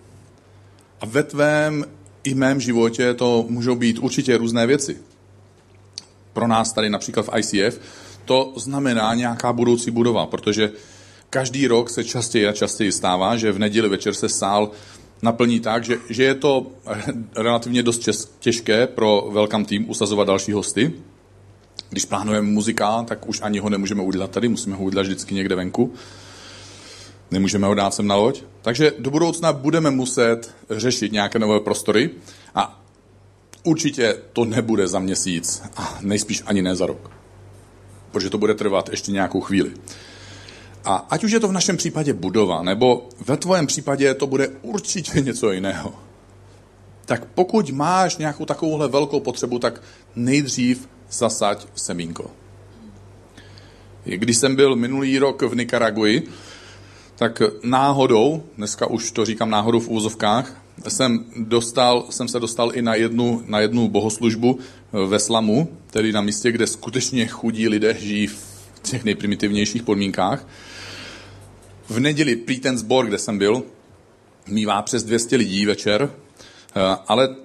A 1.00 1.07
ve 1.07 1.22
tvém 1.22 1.85
i 2.24 2.35
mém 2.35 2.61
životě 2.61 3.14
to 3.14 3.46
můžou 3.48 3.74
být 3.74 3.98
určitě 3.98 4.37
různé 4.37 4.66
věci. 4.66 4.96
Pro 6.33 6.46
nás 6.46 6.72
tady 6.72 6.90
například 6.90 7.26
v 7.26 7.38
ICF 7.38 7.81
to 8.24 8.52
znamená 8.56 9.14
nějaká 9.14 9.52
budoucí 9.52 9.90
budova, 9.90 10.26
protože 10.26 10.72
každý 11.30 11.66
rok 11.66 11.90
se 11.90 12.04
častěji 12.04 12.46
a 12.46 12.52
častěji 12.52 12.92
stává, 12.92 13.37
že 13.37 13.52
v 13.52 13.58
neděli 13.58 13.88
večer 13.88 14.14
se 14.14 14.28
sál 14.28 14.70
naplní 15.22 15.61
tak, 15.61 15.85
že, 15.85 15.96
že 16.08 16.24
je 16.24 16.35
to 16.35 16.66
relativně 17.37 17.82
dost 17.82 18.11
těžké 18.38 18.87
pro 18.87 19.28
Welcome 19.32 19.64
Team 19.64 19.90
usazovat 19.90 20.26
další 20.26 20.52
hosty. 20.52 20.92
Když 21.90 22.04
plánujeme 22.04 22.46
muzikál, 22.46 23.04
tak 23.04 23.28
už 23.28 23.40
ani 23.42 23.58
ho 23.58 23.68
nemůžeme 23.68 24.02
udělat 24.02 24.30
tady, 24.30 24.48
musíme 24.48 24.76
ho 24.76 24.85
udělat 24.85 25.02
vždycky 25.02 25.35
někde 25.35 25.54
venku. 25.54 25.92
Nemůžeme 27.30 27.66
ho 27.66 27.74
dát 27.74 27.94
sem 27.94 28.06
na 28.06 28.14
loď. 28.14 28.42
Takže 28.62 28.92
do 28.98 29.11
budoucna 29.11 29.52
budeme 29.52 29.90
muset 29.90 30.54
řešit 30.70 31.12
nějaké 31.12 31.38
nové 31.38 31.61
prostory 31.61 32.11
a 32.54 32.82
určitě 33.62 34.16
to 34.32 34.44
nebude 34.44 34.88
za 34.88 34.98
měsíc 34.98 35.62
a 35.76 35.98
nejspíš 36.00 36.42
ani 36.46 36.62
ne 36.62 36.76
za 36.76 36.87
rok. 36.87 37.21
Protože 38.12 38.31
to 38.31 38.38
bude 38.38 38.55
trvat 38.55 38.88
ještě 38.88 39.12
nějakou 39.12 39.40
chvíli. 39.40 39.72
A 40.85 41.07
ať 41.11 41.25
už 41.25 41.33
je 41.33 41.40
to 41.40 41.48
v 41.48 41.53
našem 41.53 41.77
případě 41.77 42.12
budova, 42.12 42.62
nebo 42.62 43.09
ve 43.27 43.37
tvojem 43.37 43.66
případě 43.66 44.14
to 44.14 44.27
bude 44.27 44.48
určitě 44.62 45.20
něco 45.25 45.53
jiného. 45.53 45.94
Tak 47.05 47.25
pokud 47.35 47.70
máš 47.70 48.16
nějakou 48.16 48.44
takovouhle 48.44 48.88
velkou 48.88 49.20
potřebu, 49.20 49.59
tak 49.59 49.83
nejdřív 50.16 50.88
zasaď 51.11 51.66
semínko. 51.75 52.31
Když 54.05 54.37
jsem 54.37 54.57
byl 54.57 54.77
minulý 54.77 55.18
rok 55.18 55.42
v 55.42 55.55
Nikaraguji, 55.55 56.29
tak 57.16 57.42
náhodou, 57.62 58.42
dneska 58.57 58.87
už 58.87 59.11
to 59.11 59.25
říkám 59.25 59.51
náhodou 59.51 59.81
v 59.81 59.88
úzovkách, 59.88 60.62
jsem, 60.88 61.25
dostal, 61.37 62.07
jsem 62.11 62.29
se 62.29 62.40
dostal 62.40 62.70
i 62.75 62.83
na 62.83 62.94
jednu, 62.94 63.42
na 63.46 63.61
jednu 63.61 63.88
bohoslužbu 63.88 64.59
ve 64.92 65.18
Slamu, 65.18 65.68
tedy 65.90 66.12
na 66.12 66.20
místě, 66.20 66.52
kde 66.52 66.66
skutečně 66.66 67.26
chudí 67.26 67.68
lidé 67.68 67.96
žijí 68.00 68.26
v 68.26 68.38
těch 68.83 69.05
nejprimitivnějších 69.05 69.83
podmínkách. 69.83 70.46
V 71.88 72.00
neděli 72.00 72.37
prý 72.37 72.61
ten 72.61 72.78
sbor, 72.78 73.07
kde 73.07 73.18
jsem 73.18 73.38
byl, 73.38 73.62
mývá 74.46 74.83
přes 74.83 75.05
200 75.05 75.37
lidí 75.37 75.66
večer, 75.66 76.11
eh, 76.11 76.81
ale 77.09 77.37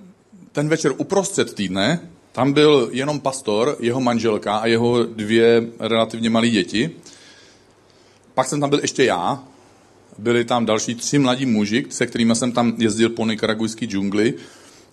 ten 0.52 0.70
večer 0.70 0.94
uprostřed 0.98 1.54
týdne, 1.54 2.10
Tam 2.38 2.54
byl 2.54 2.90
jenom 2.92 3.20
pastor, 3.20 3.78
jeho 3.80 4.02
manželka 4.02 4.58
a 4.58 4.66
jeho 4.68 5.04
dvě 5.04 5.68
relativně 5.80 6.30
malé 6.30 6.50
děti. 6.50 6.92
Pak 8.34 8.48
jsem 8.48 8.60
tam 8.60 8.70
byl 8.70 8.80
ještě 8.80 9.04
já. 9.04 9.44
Byli 10.18 10.46
tam 10.46 10.66
další 10.66 10.96
tři 10.96 11.20
mladí 11.20 11.46
muži, 11.46 11.86
se 11.90 12.08
kterými 12.08 12.36
jsem 12.36 12.52
tam 12.52 12.74
jezdil 12.78 13.10
po 13.10 13.26
nikaragujské 13.26 13.86
džungli 13.86 14.34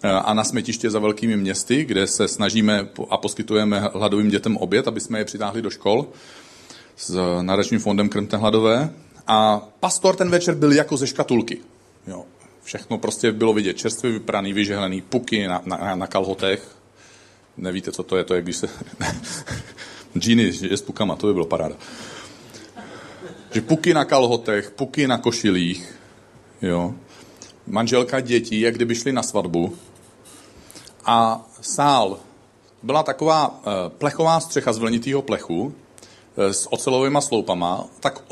a 0.03 0.35
na 0.35 0.45
smetiště 0.45 0.91
za 0.91 0.99
velkými 0.99 1.37
městy, 1.37 1.85
kde 1.85 2.07
se 2.07 2.29
snažíme 2.29 2.89
a 3.11 3.17
poskytujeme 3.17 3.81
hladovým 3.95 4.29
dětem 4.29 4.57
oběd, 4.57 4.89
aby 4.89 5.01
jsme 5.01 5.19
je 5.19 5.25
přitáhli 5.25 5.63
do 5.63 5.71
škol 5.71 6.09
s 6.97 7.41
národním 7.43 7.81
fondem 7.81 8.09
Krmte 8.09 8.37
hladové. 8.37 8.91
A 9.27 9.69
pastor 9.81 10.17
ten 10.17 10.31
večer 10.31 10.55
byl 10.55 10.73
jako 10.73 10.97
ze 10.97 11.07
škatulky. 11.07 11.59
Jo. 12.07 12.25
Všechno 12.63 12.99
prostě 12.99 13.33
bylo 13.33 13.53
vidět. 13.53 13.77
Čerstvě 13.77 14.13
vypraný, 14.13 14.53
vyžehlený, 14.53 15.01
puky 15.01 15.47
na, 15.47 15.63
na, 15.65 15.95
na 15.95 16.07
kalhotech. 16.07 16.69
Nevíte, 17.57 17.93
co 17.93 18.03
to 18.03 18.17
je? 18.17 18.25
To 18.25 18.35
je, 18.35 18.43
když 18.43 18.57
se... 18.57 18.69
Džíny 20.19 20.53
je 20.61 20.77
s 20.77 20.83
pukama, 20.83 21.17
to 21.17 21.27
by 21.27 21.33
bylo 21.33 21.47
paráda. 21.47 21.77
Že 23.53 23.61
puky 23.61 23.95
na 23.95 24.05
kalhotech, 24.05 24.71
puky 24.71 25.07
na 25.07 25.19
košilích, 25.19 25.95
jo. 26.63 26.95
Manželka 27.67 28.21
dětí, 28.21 28.61
jak 28.61 28.75
kdyby 28.75 28.95
šli 28.95 29.13
na 29.13 29.23
svatbu. 29.23 29.77
A 31.05 31.47
sál 31.61 32.19
byla 32.83 33.03
taková 33.03 33.61
eh, 33.61 33.71
plechová 33.89 34.41
střecha 34.41 34.73
z 34.73 34.79
vlnitého 34.79 35.23
plechu 35.23 35.75
eh, 36.37 36.53
s 36.53 36.73
ocelovými 36.73 37.19
sloupama, 37.23 37.85
tak 38.01 38.23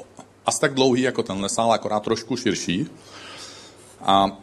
asi 0.47 0.61
tak 0.61 0.75
dlouhý 0.75 1.03
jako 1.03 1.23
tenhle 1.23 1.49
sál, 1.49 1.73
akorát 1.73 2.03
trošku 2.03 2.37
širší. 2.37 2.87
A 4.01 4.39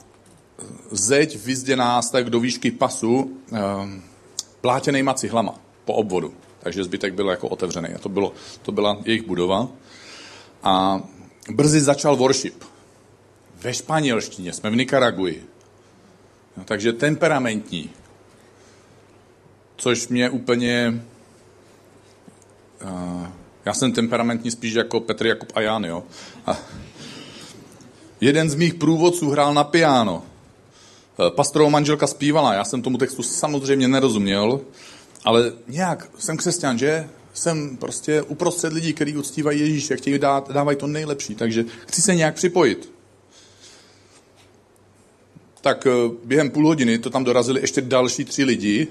zeď 0.92 1.46
vyzděná 1.46 2.02
tak 2.12 2.30
do 2.30 2.40
výšky 2.40 2.72
pasu 2.72 3.38
eh, 3.54 3.60
plátěnýma 4.62 5.14
cihlama 5.14 5.56
po 5.86 5.94
obvodu. 5.94 6.34
Takže 6.60 6.84
zbytek 6.84 7.14
byl 7.14 7.30
jako 7.30 7.48
otevřený. 7.48 7.90
A 7.90 7.98
to, 7.98 8.10
bylo, 8.10 8.34
to 8.62 8.72
byla 8.72 8.98
jejich 9.06 9.28
budova. 9.28 9.68
A 10.64 11.02
brzy 11.50 11.82
začal 11.82 12.16
worship. 12.16 12.64
Ve 13.62 13.74
španělštině, 13.74 14.54
jsme 14.54 14.70
v 14.70 14.76
Nikaraguji. 14.76 15.46
No, 16.58 16.64
takže 16.64 16.94
temperamentní. 16.94 17.90
Což 19.76 20.08
mě 20.08 20.30
úplně... 20.30 21.04
Uh, 22.84 23.28
já 23.66 23.74
jsem 23.74 23.92
temperamentní 23.92 24.52
spíš 24.52 24.74
jako 24.74 25.00
Petr 25.00 25.26
Jakub 25.26 25.52
a 25.56 25.62
Jan, 25.62 25.86
jo. 25.86 26.04
A 26.46 26.58
jeden 28.22 28.50
z 28.50 28.56
mých 28.56 28.74
průvodců 28.74 29.30
hrál 29.30 29.54
na 29.54 29.64
piano. 29.64 30.24
E, 31.28 31.32
pastorová 31.32 31.70
manželka 31.70 32.08
zpívala, 32.08 32.54
já 32.54 32.64
jsem 32.64 32.82
tomu 32.82 32.98
textu 32.98 33.24
samozřejmě 33.24 33.88
nerozuměl, 33.88 34.62
ale 35.26 35.52
nějak 35.68 36.10
jsem 36.18 36.38
křesťan, 36.38 36.78
že? 36.78 37.10
Jsem 37.34 37.78
prostě 37.78 38.22
uprostřed 38.22 38.74
lidí, 38.74 38.94
kteří 38.94 39.18
uctívají 39.18 39.60
Ježíše, 39.60 39.98
chtějí 39.98 40.20
dát, 40.20 40.52
dávají 40.52 40.78
to 40.78 40.88
nejlepší, 40.88 41.36
takže 41.36 41.66
chci 41.88 42.02
se 42.02 42.16
nějak 42.16 42.36
připojit. 42.36 42.92
Tak 45.62 45.88
e, 45.88 45.90
během 46.24 46.50
půl 46.50 46.68
hodiny 46.68 47.00
to 47.00 47.10
tam 47.10 47.24
dorazili 47.24 47.62
ještě 47.62 47.82
další 47.82 48.26
tři 48.26 48.44
lidi, 48.44 48.88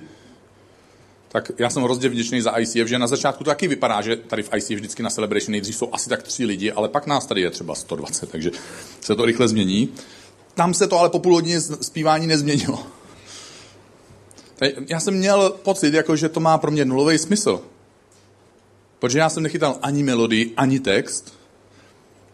tak 1.28 1.50
já 1.58 1.70
jsem 1.70 1.82
hrozně 1.82 2.08
vděčný 2.08 2.40
za 2.40 2.58
ICF, 2.58 2.88
že 2.88 2.98
na 2.98 3.06
začátku 3.06 3.44
to 3.44 3.50
taky 3.50 3.68
vypadá, 3.68 4.02
že 4.02 4.16
tady 4.16 4.42
v 4.42 4.50
ICF 4.56 4.70
vždycky 4.70 5.02
na 5.02 5.10
Celebration 5.10 5.52
nejdřív 5.52 5.76
jsou 5.76 5.88
asi 5.92 6.08
tak 6.08 6.22
tři 6.22 6.44
lidi, 6.44 6.72
ale 6.72 6.88
pak 6.88 7.06
nás 7.06 7.26
tady 7.26 7.40
je 7.40 7.50
třeba 7.50 7.74
120, 7.74 8.30
takže 8.30 8.50
se 9.00 9.16
to 9.16 9.24
rychle 9.24 9.48
změní. 9.48 9.88
Tam 10.54 10.74
se 10.74 10.86
to 10.86 10.98
ale 10.98 11.08
po 11.08 11.18
půl 11.18 11.34
hodině 11.34 11.60
zpívání 11.60 12.26
nezměnilo. 12.26 12.86
Já 14.88 15.00
jsem 15.00 15.14
měl 15.14 15.50
pocit, 15.62 15.94
jako, 15.94 16.16
že 16.16 16.28
to 16.28 16.40
má 16.40 16.58
pro 16.58 16.70
mě 16.70 16.84
nulový 16.84 17.18
smysl. 17.18 17.62
Protože 18.98 19.18
já 19.18 19.28
jsem 19.28 19.42
nechytal 19.42 19.78
ani 19.82 20.02
melodii, 20.02 20.52
ani 20.56 20.80
text. 20.80 21.34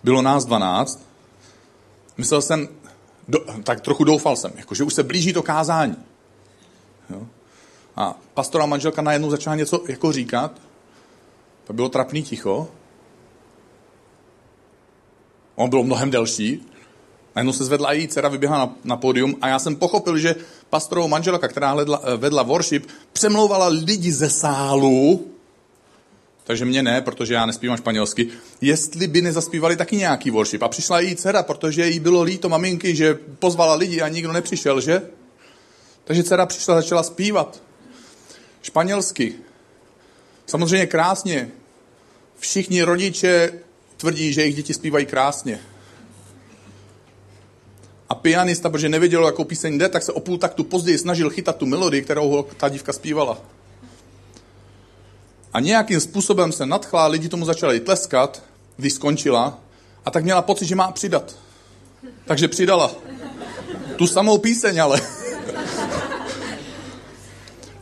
Bylo 0.05 0.23
nás 0.23 0.45
12. 0.45 1.07
Myslel 2.17 2.43
jsem, 2.43 2.69
do, 3.29 3.39
tak 3.65 3.81
trochu 3.81 4.05
doufal 4.05 4.37
jsem, 4.37 4.53
jako, 4.57 4.75
že 4.75 4.85
už 4.85 4.95
se 4.95 5.03
blíží 5.03 5.33
to 5.33 5.43
kázání. 5.43 5.97
Jo? 7.11 7.27
A 7.97 8.19
pastora 8.35 8.67
manželka 8.67 9.03
najednou 9.03 9.31
začala 9.31 9.57
něco 9.57 9.85
jako 9.89 10.13
říkat. 10.13 10.61
To 11.65 11.73
bylo 11.73 11.89
trapný 11.89 12.23
ticho. 12.23 12.69
On 15.55 15.71
byl 15.71 15.83
mnohem 15.83 16.11
delší. 16.11 16.67
Najednou 17.37 17.53
se 17.53 17.65
zvedla 17.65 17.93
její 17.93 18.09
dcera, 18.09 18.29
vyběhla 18.29 18.59
na, 18.59 18.75
na 18.85 18.97
pódium 18.97 19.37
a 19.41 19.49
já 19.49 19.59
jsem 19.59 19.77
pochopil, 19.77 20.19
že 20.19 20.35
pastorovou 20.71 21.09
manželka, 21.09 21.49
která 21.49 21.71
hledla, 21.71 22.01
eh, 22.05 22.17
vedla 22.17 22.43
worship, 22.43 22.87
přemlouvala 23.13 23.67
lidi 23.67 24.13
ze 24.13 24.31
sálu, 24.31 25.27
takže 26.45 26.65
mě 26.65 26.83
ne, 26.83 27.01
protože 27.01 27.35
já 27.35 27.47
nespívám 27.47 27.77
španělsky, 27.77 28.29
jestli 28.61 29.07
by 29.07 29.23
nezaspívali 29.23 29.77
taky 29.77 29.97
nějaký 29.97 30.31
worship. 30.31 30.63
A 30.63 30.69
přišla 30.69 31.01
její 31.01 31.17
dcera, 31.17 31.43
protože 31.43 31.89
jí 31.89 32.01
bylo 32.01 32.23
líto 32.23 32.49
maminky, 32.49 32.97
že 32.97 33.19
pozvala 33.39 33.75
lidi 33.75 34.01
a 34.01 34.09
nikdo 34.09 34.33
nepřišel, 34.33 34.81
že? 34.81 35.03
Takže 36.05 36.23
dcera 36.23 36.47
přišla 36.47 36.75
a 36.75 36.81
začala 36.81 37.03
zpívat 37.03 37.63
španělsky. 38.63 39.35
Samozřejmě 40.47 40.87
krásně. 40.87 41.51
Všichni 42.39 42.83
rodiče 42.83 43.53
tvrdí, 43.97 44.33
že 44.33 44.41
jejich 44.41 44.57
děti 44.57 44.75
zpívají 44.75 45.07
krásně. 45.07 45.61
A 48.09 48.15
pianista, 48.15 48.71
protože 48.71 48.89
nevěděl, 48.89 49.27
jakou 49.27 49.45
píseň 49.45 49.79
jde, 49.79 49.89
tak 49.89 50.03
se 50.03 50.13
o 50.13 50.21
půl 50.21 50.39
taktu 50.39 50.65
později 50.65 50.99
snažil 50.99 51.31
chytat 51.31 51.57
tu 51.57 51.67
melodii, 51.67 52.03
kterou 52.03 52.47
ta 52.57 52.69
dívka 52.69 52.93
zpívala. 52.93 53.39
A 55.55 55.61
nějakým 55.61 56.01
způsobem 56.01 56.53
se 56.53 56.67
nadchla, 56.67 57.07
lidi 57.07 57.29
tomu 57.29 57.45
začali 57.45 57.81
tleskat, 57.81 58.43
když 58.77 58.93
skončila, 58.93 59.59
a 60.05 60.11
tak 60.11 60.25
měla 60.25 60.43
pocit, 60.43 60.67
že 60.67 60.75
má 60.75 60.93
přidat. 60.93 61.37
Takže 62.25 62.49
přidala. 62.49 62.91
Tu 63.97 64.07
samou 64.07 64.39
píseň, 64.39 64.83
ale. 64.83 65.01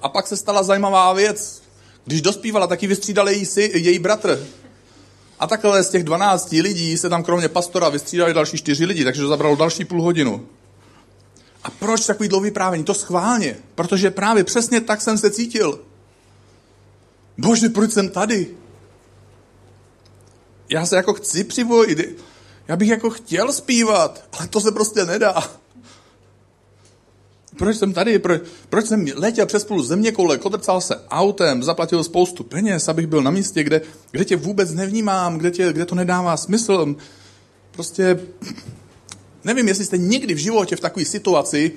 A 0.03 0.09
pak 0.09 0.27
se 0.27 0.37
stala 0.37 0.63
zajímavá 0.63 1.13
věc. 1.13 1.63
Když 2.05 2.23
dospívala, 2.23 2.67
taky 2.67 2.87
vystřídal 2.87 3.29
její, 3.29 3.47
si, 3.47 3.71
její 3.75 3.99
bratr. 3.99 4.47
A 5.39 5.47
takhle 5.47 5.83
z 5.83 5.91
těch 5.91 6.05
12 6.05 6.53
lidí 6.53 6.99
se 6.99 7.09
tam 7.09 7.25
kromě 7.25 7.49
pastora 7.49 7.89
vystřídali 7.89 8.35
další 8.35 8.57
čtyři 8.57 8.85
lidi, 8.85 9.05
takže 9.05 9.23
to 9.23 9.29
zabralo 9.29 9.57
další 9.57 9.85
půl 9.85 10.03
hodinu. 10.03 10.47
A 11.65 11.71
proč 11.71 12.07
takový 12.07 12.29
dlouhý 12.29 12.45
vyprávění? 12.45 12.85
To 12.85 12.95
schválně. 12.95 13.57
Protože 13.75 14.11
právě 14.11 14.45
přesně 14.45 14.81
tak 14.81 15.01
jsem 15.01 15.19
se 15.19 15.31
cítil. 15.31 15.81
Bože, 17.43 17.69
proč 17.69 17.91
jsem 17.93 18.09
tady? 18.09 18.49
Já 20.69 20.87
se 20.87 20.97
jako 20.97 21.15
chci 21.15 21.45
přivojit. 21.45 22.19
Já 22.69 22.77
bych 22.77 22.89
jako 22.89 23.11
chtěl 23.11 23.53
zpívat, 23.53 24.25
ale 24.33 24.49
to 24.49 24.61
se 24.61 24.73
prostě 24.73 25.05
nedá. 25.05 25.51
Proč 27.57 27.77
jsem 27.77 27.93
tady? 27.93 28.19
Pro, 28.19 28.35
proč 28.69 28.87
jsem 28.87 29.07
letěl 29.15 29.47
přes 29.47 29.65
půl 29.65 29.83
země 29.83 30.13
koule, 30.13 30.39
kotrcal 30.39 30.81
se 30.81 30.95
autem, 31.11 31.63
zaplatil 31.63 32.05
spoustu 32.05 32.45
peněz, 32.45 32.89
abych 32.89 33.07
byl 33.07 33.23
na 33.23 33.31
místě, 33.31 33.65
kde, 33.65 33.81
kde 34.11 34.25
tě 34.25 34.37
vůbec 34.37 34.71
nevnímám, 34.71 35.39
kde, 35.39 35.51
tě, 35.51 35.73
kde 35.73 35.87
to 35.87 35.95
nedává 35.95 36.37
smysl. 36.37 36.97
Prostě 37.71 38.21
nevím, 39.45 39.69
jestli 39.69 39.85
jste 39.85 39.99
někdy 39.99 40.35
v 40.35 40.39
životě 40.39 40.77
v 40.77 40.81
takové 40.81 41.05
situaci, 41.05 41.73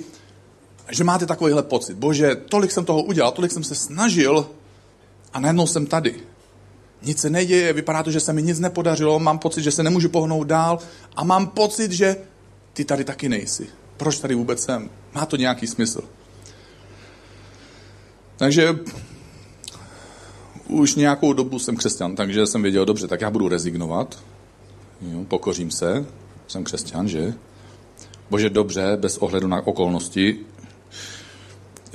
že 0.89 1.03
máte 1.03 1.25
takovýhle 1.25 1.63
pocit. 1.63 1.97
Bože, 1.97 2.35
tolik 2.35 2.71
jsem 2.71 2.85
toho 2.85 3.03
udělal, 3.03 3.31
tolik 3.31 3.51
jsem 3.51 3.63
se 3.63 3.75
snažil 3.75 4.49
a 5.35 5.39
najednou 5.39 5.67
jsem 5.67 5.85
tady. 5.85 6.15
Nic 7.01 7.19
se 7.19 7.29
neděje, 7.29 7.73
vypadá 7.73 8.03
to, 8.03 8.11
že 8.11 8.19
se 8.19 8.33
mi 8.33 8.41
nic 8.43 8.59
nepodařilo, 8.59 9.19
mám 9.19 9.39
pocit, 9.39 9.63
že 9.63 9.71
se 9.71 9.83
nemůžu 9.83 10.09
pohnout 10.09 10.47
dál 10.47 10.79
a 11.15 11.23
mám 11.23 11.47
pocit, 11.47 11.91
že 11.91 12.15
ty 12.73 12.85
tady 12.85 13.03
taky 13.03 13.29
nejsi. 13.29 13.67
Proč 13.97 14.19
tady 14.19 14.35
vůbec 14.35 14.63
jsem? 14.63 14.89
Má 15.13 15.25
to 15.25 15.35
nějaký 15.35 15.67
smysl. 15.67 16.01
Takže 18.37 18.75
už 20.67 20.95
nějakou 20.95 21.33
dobu 21.33 21.59
jsem 21.59 21.75
křesťan, 21.75 22.15
takže 22.15 22.47
jsem 22.47 22.61
věděl, 22.61 22.85
dobře, 22.85 23.07
tak 23.07 23.21
já 23.21 23.29
budu 23.29 23.47
rezignovat, 23.47 24.19
jo, 25.01 25.23
pokořím 25.27 25.71
se, 25.71 26.05
jsem 26.47 26.63
křesťan, 26.63 27.07
že? 27.07 27.33
Bože, 28.29 28.49
dobře, 28.49 28.97
bez 28.97 29.17
ohledu 29.17 29.47
na 29.47 29.67
okolnosti, 29.67 30.39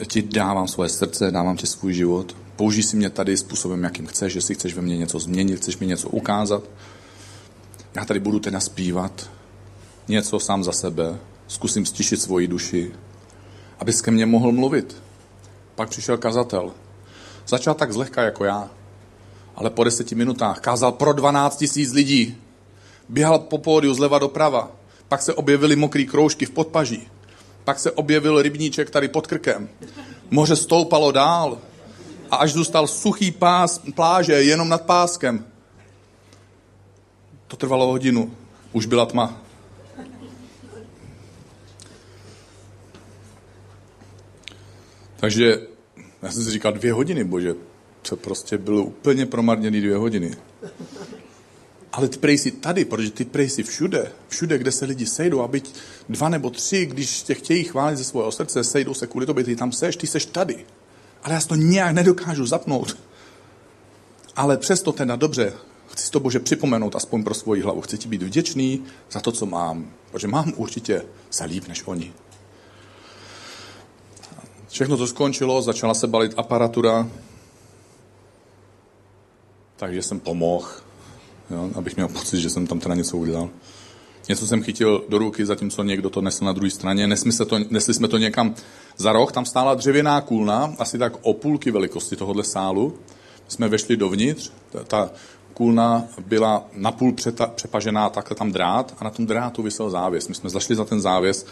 ti 0.07 0.23
dávám 0.23 0.69
svoje 0.69 0.89
srdce, 0.89 1.31
dávám 1.31 1.57
ti 1.57 1.67
svůj 1.67 1.95
život, 1.95 2.37
použij 2.61 2.83
si 2.83 2.97
mě 2.97 3.11
tady 3.11 3.37
způsobem, 3.37 3.85
jakým 3.85 4.07
chceš, 4.07 4.33
že 4.33 4.41
si 4.41 4.55
chceš 4.55 4.75
ve 4.75 4.83
mně 4.83 4.99
něco 4.99 5.19
změnit, 5.19 5.57
chceš 5.57 5.79
mi 5.79 5.87
něco 5.87 6.09
ukázat. 6.09 6.63
Já 7.95 8.05
tady 8.05 8.21
budu 8.21 8.39
teda 8.41 8.61
zpívat 8.61 9.31
něco 10.09 10.41
sám 10.41 10.65
za 10.65 10.73
sebe, 10.73 11.19
zkusím 11.47 11.87
stišit 11.87 12.23
svoji 12.23 12.47
duši, 12.49 12.93
aby 13.79 13.93
ke 13.93 14.11
mně 14.11 14.27
mohl 14.27 14.53
mluvit. 14.53 14.97
Pak 15.75 15.89
přišel 15.89 16.19
kazatel. 16.19 16.73
Začal 17.49 17.75
tak 17.75 17.93
zlehka 17.93 18.23
jako 18.23 18.45
já, 18.45 18.71
ale 19.57 19.71
po 19.71 19.85
deseti 19.85 20.15
minutách 20.15 20.61
kázal 20.61 20.93
pro 20.93 21.13
12 21.13 21.57
tisíc 21.57 21.93
lidí. 21.93 22.37
Běhal 23.09 23.39
po 23.39 23.59
pódiu 23.59 23.95
zleva 23.95 24.19
doprava. 24.19 24.71
Pak 25.09 25.23
se 25.23 25.35
objevily 25.35 25.77
mokré 25.77 26.05
kroužky 26.05 26.47
v 26.47 26.51
podpaží. 26.51 27.09
Pak 27.65 27.79
se 27.79 27.91
objevil 27.91 28.43
rybníček 28.43 28.91
tady 28.91 29.09
pod 29.09 29.27
krkem. 29.27 29.69
Moře 30.31 30.57
stoupalo 30.57 31.13
dál. 31.13 31.59
A 32.31 32.37
až 32.37 32.53
zůstal 32.53 32.87
suchý 32.87 33.31
pás, 33.31 33.81
pláže 33.95 34.33
jenom 34.33 34.69
nad 34.69 34.83
páskem. 34.83 35.47
To 37.47 37.57
trvalo 37.57 37.87
hodinu. 37.87 38.35
Už 38.73 38.87
byla 38.87 39.07
tma. 39.07 39.43
Takže 45.17 45.67
já 46.23 46.33
jsem 46.33 46.45
si 46.45 46.51
říkal 46.51 46.73
dvě 46.73 46.93
hodiny, 46.93 47.25
bože, 47.25 47.55
to 48.09 48.17
prostě 48.17 48.59
bylo 48.59 48.83
úplně 48.83 49.27
promarněný 49.27 49.81
dvě 49.81 49.97
hodiny. 49.97 50.37
Ale 51.93 52.09
ty 52.09 52.19
prejsi 52.19 52.51
tady, 52.51 52.85
protože 52.85 53.11
ty 53.11 53.25
prejsi 53.25 53.63
všude, 53.63 54.13
všude, 54.29 54.59
kde 54.59 54.73
se 54.73 54.85
lidi 54.85 55.07
sejdou, 55.07 55.41
aby 55.41 55.63
dva 56.09 56.29
nebo 56.29 56.51
tři, 56.51 56.87
když 56.87 57.23
tě 57.23 57.35
chtějí 57.35 57.65
chválit 57.65 57.97
ze 57.97 58.05
svého 58.05 58.33
srdce, 58.33 58.65
sejdou 58.65 58.95
se 58.95 59.07
kvůli 59.07 59.27
tobě, 59.27 59.45
ty 59.45 59.57
tam 59.57 59.73
seš, 59.73 59.97
ty 59.97 60.07
seš 60.07 60.27
tady. 60.27 60.65
Ale 61.23 61.35
já 61.35 61.41
to 61.41 61.55
nějak 61.55 61.95
nedokážu 61.95 62.47
zapnout. 62.47 62.99
Ale 64.37 64.57
přesto 64.57 64.93
teda 64.93 65.17
dobře, 65.17 65.53
chci 65.89 66.05
si 66.05 66.11
to 66.11 66.21
Bože 66.21 66.41
připomenout 66.41 66.97
aspoň 66.97 67.25
pro 67.25 67.35
svoji 67.35 67.63
hlavu. 67.63 67.81
Chci 67.81 67.99
ti 67.99 68.09
být 68.09 68.23
vděčný 68.23 68.85
za 69.11 69.21
to, 69.21 69.33
co 69.33 69.47
mám, 69.47 69.91
protože 70.11 70.29
mám 70.29 70.53
určitě 70.57 71.03
se 71.31 71.45
líp 71.45 71.69
než 71.69 71.83
oni. 71.87 72.13
Všechno 74.69 74.97
to 74.97 75.07
skončilo, 75.07 75.63
začala 75.63 75.95
se 75.95 76.07
balit 76.07 76.35
aparatura, 76.37 77.09
takže 79.77 80.03
jsem 80.03 80.21
pomohl, 80.21 80.69
jo, 81.51 81.71
abych 81.75 81.97
měl 81.97 82.09
pocit, 82.09 82.41
že 82.41 82.51
jsem 82.51 82.67
tam 82.67 82.81
teda 82.81 82.95
něco 82.95 83.17
udělal. 83.17 83.49
Něco 84.31 84.47
jsem 84.47 84.63
chytil 84.63 85.05
do 85.09 85.19
ruky, 85.19 85.47
zatímco 85.47 85.83
někdo 85.83 86.11
to 86.11 86.21
nesl 86.21 86.45
na 86.45 86.53
druhé 86.53 86.71
straně. 86.71 87.07
Nesli, 87.07 87.33
se 87.33 87.45
to, 87.45 87.59
nesli 87.71 87.95
jsme 87.95 88.09
to 88.09 88.19
někam 88.19 88.55
za 88.97 89.13
roh, 89.13 89.33
tam 89.33 89.45
stála 89.45 89.75
dřevěná 89.75 90.21
kůlna, 90.21 90.75
asi 90.79 90.99
tak 90.99 91.13
o 91.23 91.35
půlky 91.35 91.71
velikosti 91.71 92.17
tohohle 92.17 92.45
sálu. 92.45 92.95
My 93.45 93.51
jsme 93.51 93.69
vešli 93.69 93.97
dovnitř, 93.97 94.53
ta, 94.71 94.85
ta 94.85 95.11
kůlna 95.55 96.05
byla 96.27 96.65
napůl 96.73 97.13
přeta, 97.13 97.47
přepažená, 97.47 98.11
takhle 98.11 98.37
tam 98.37 98.53
drát 98.53 98.95
a 98.99 99.05
na 99.05 99.11
tom 99.11 99.27
drátu 99.27 99.63
vysel 99.63 99.91
závěs. 99.91 100.29
My 100.29 100.35
jsme 100.35 100.51
zašli 100.51 100.77
za 100.77 100.85
ten 100.85 101.01
závěs 101.01 101.47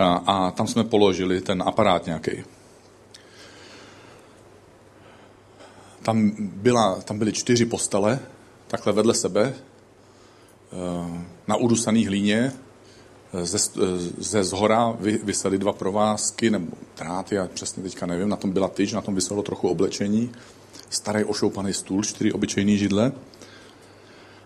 a, 0.00 0.14
a 0.14 0.50
tam 0.50 0.66
jsme 0.66 0.84
položili 0.84 1.40
ten 1.40 1.62
aparát 1.66 2.06
nějaký. 2.06 2.44
Tam, 6.02 6.30
byla, 6.38 6.94
tam 6.94 7.18
byly 7.18 7.32
čtyři 7.32 7.66
postele, 7.66 8.18
takhle 8.68 8.92
vedle 8.92 9.14
sebe, 9.14 9.54
na 11.48 11.56
udusaný 11.56 12.06
hlíně, 12.06 12.52
ze, 13.42 13.58
ze 14.18 14.44
zhora 14.44 14.96
vysely 15.00 15.58
dva 15.58 15.72
provázky 15.72 16.50
nebo 16.50 16.76
dráty, 16.98 17.34
já 17.34 17.48
přesně 17.54 17.82
teďka 17.82 18.06
nevím, 18.06 18.28
na 18.28 18.36
tom 18.36 18.50
byla 18.50 18.68
tyč, 18.68 18.92
na 18.92 19.00
tom 19.00 19.14
vyselo 19.14 19.42
trochu 19.42 19.68
oblečení, 19.68 20.32
starý 20.90 21.24
ošoupaný 21.24 21.72
stůl, 21.72 22.02
čtyři 22.02 22.32
obyčejný 22.32 22.78
židle. 22.78 23.12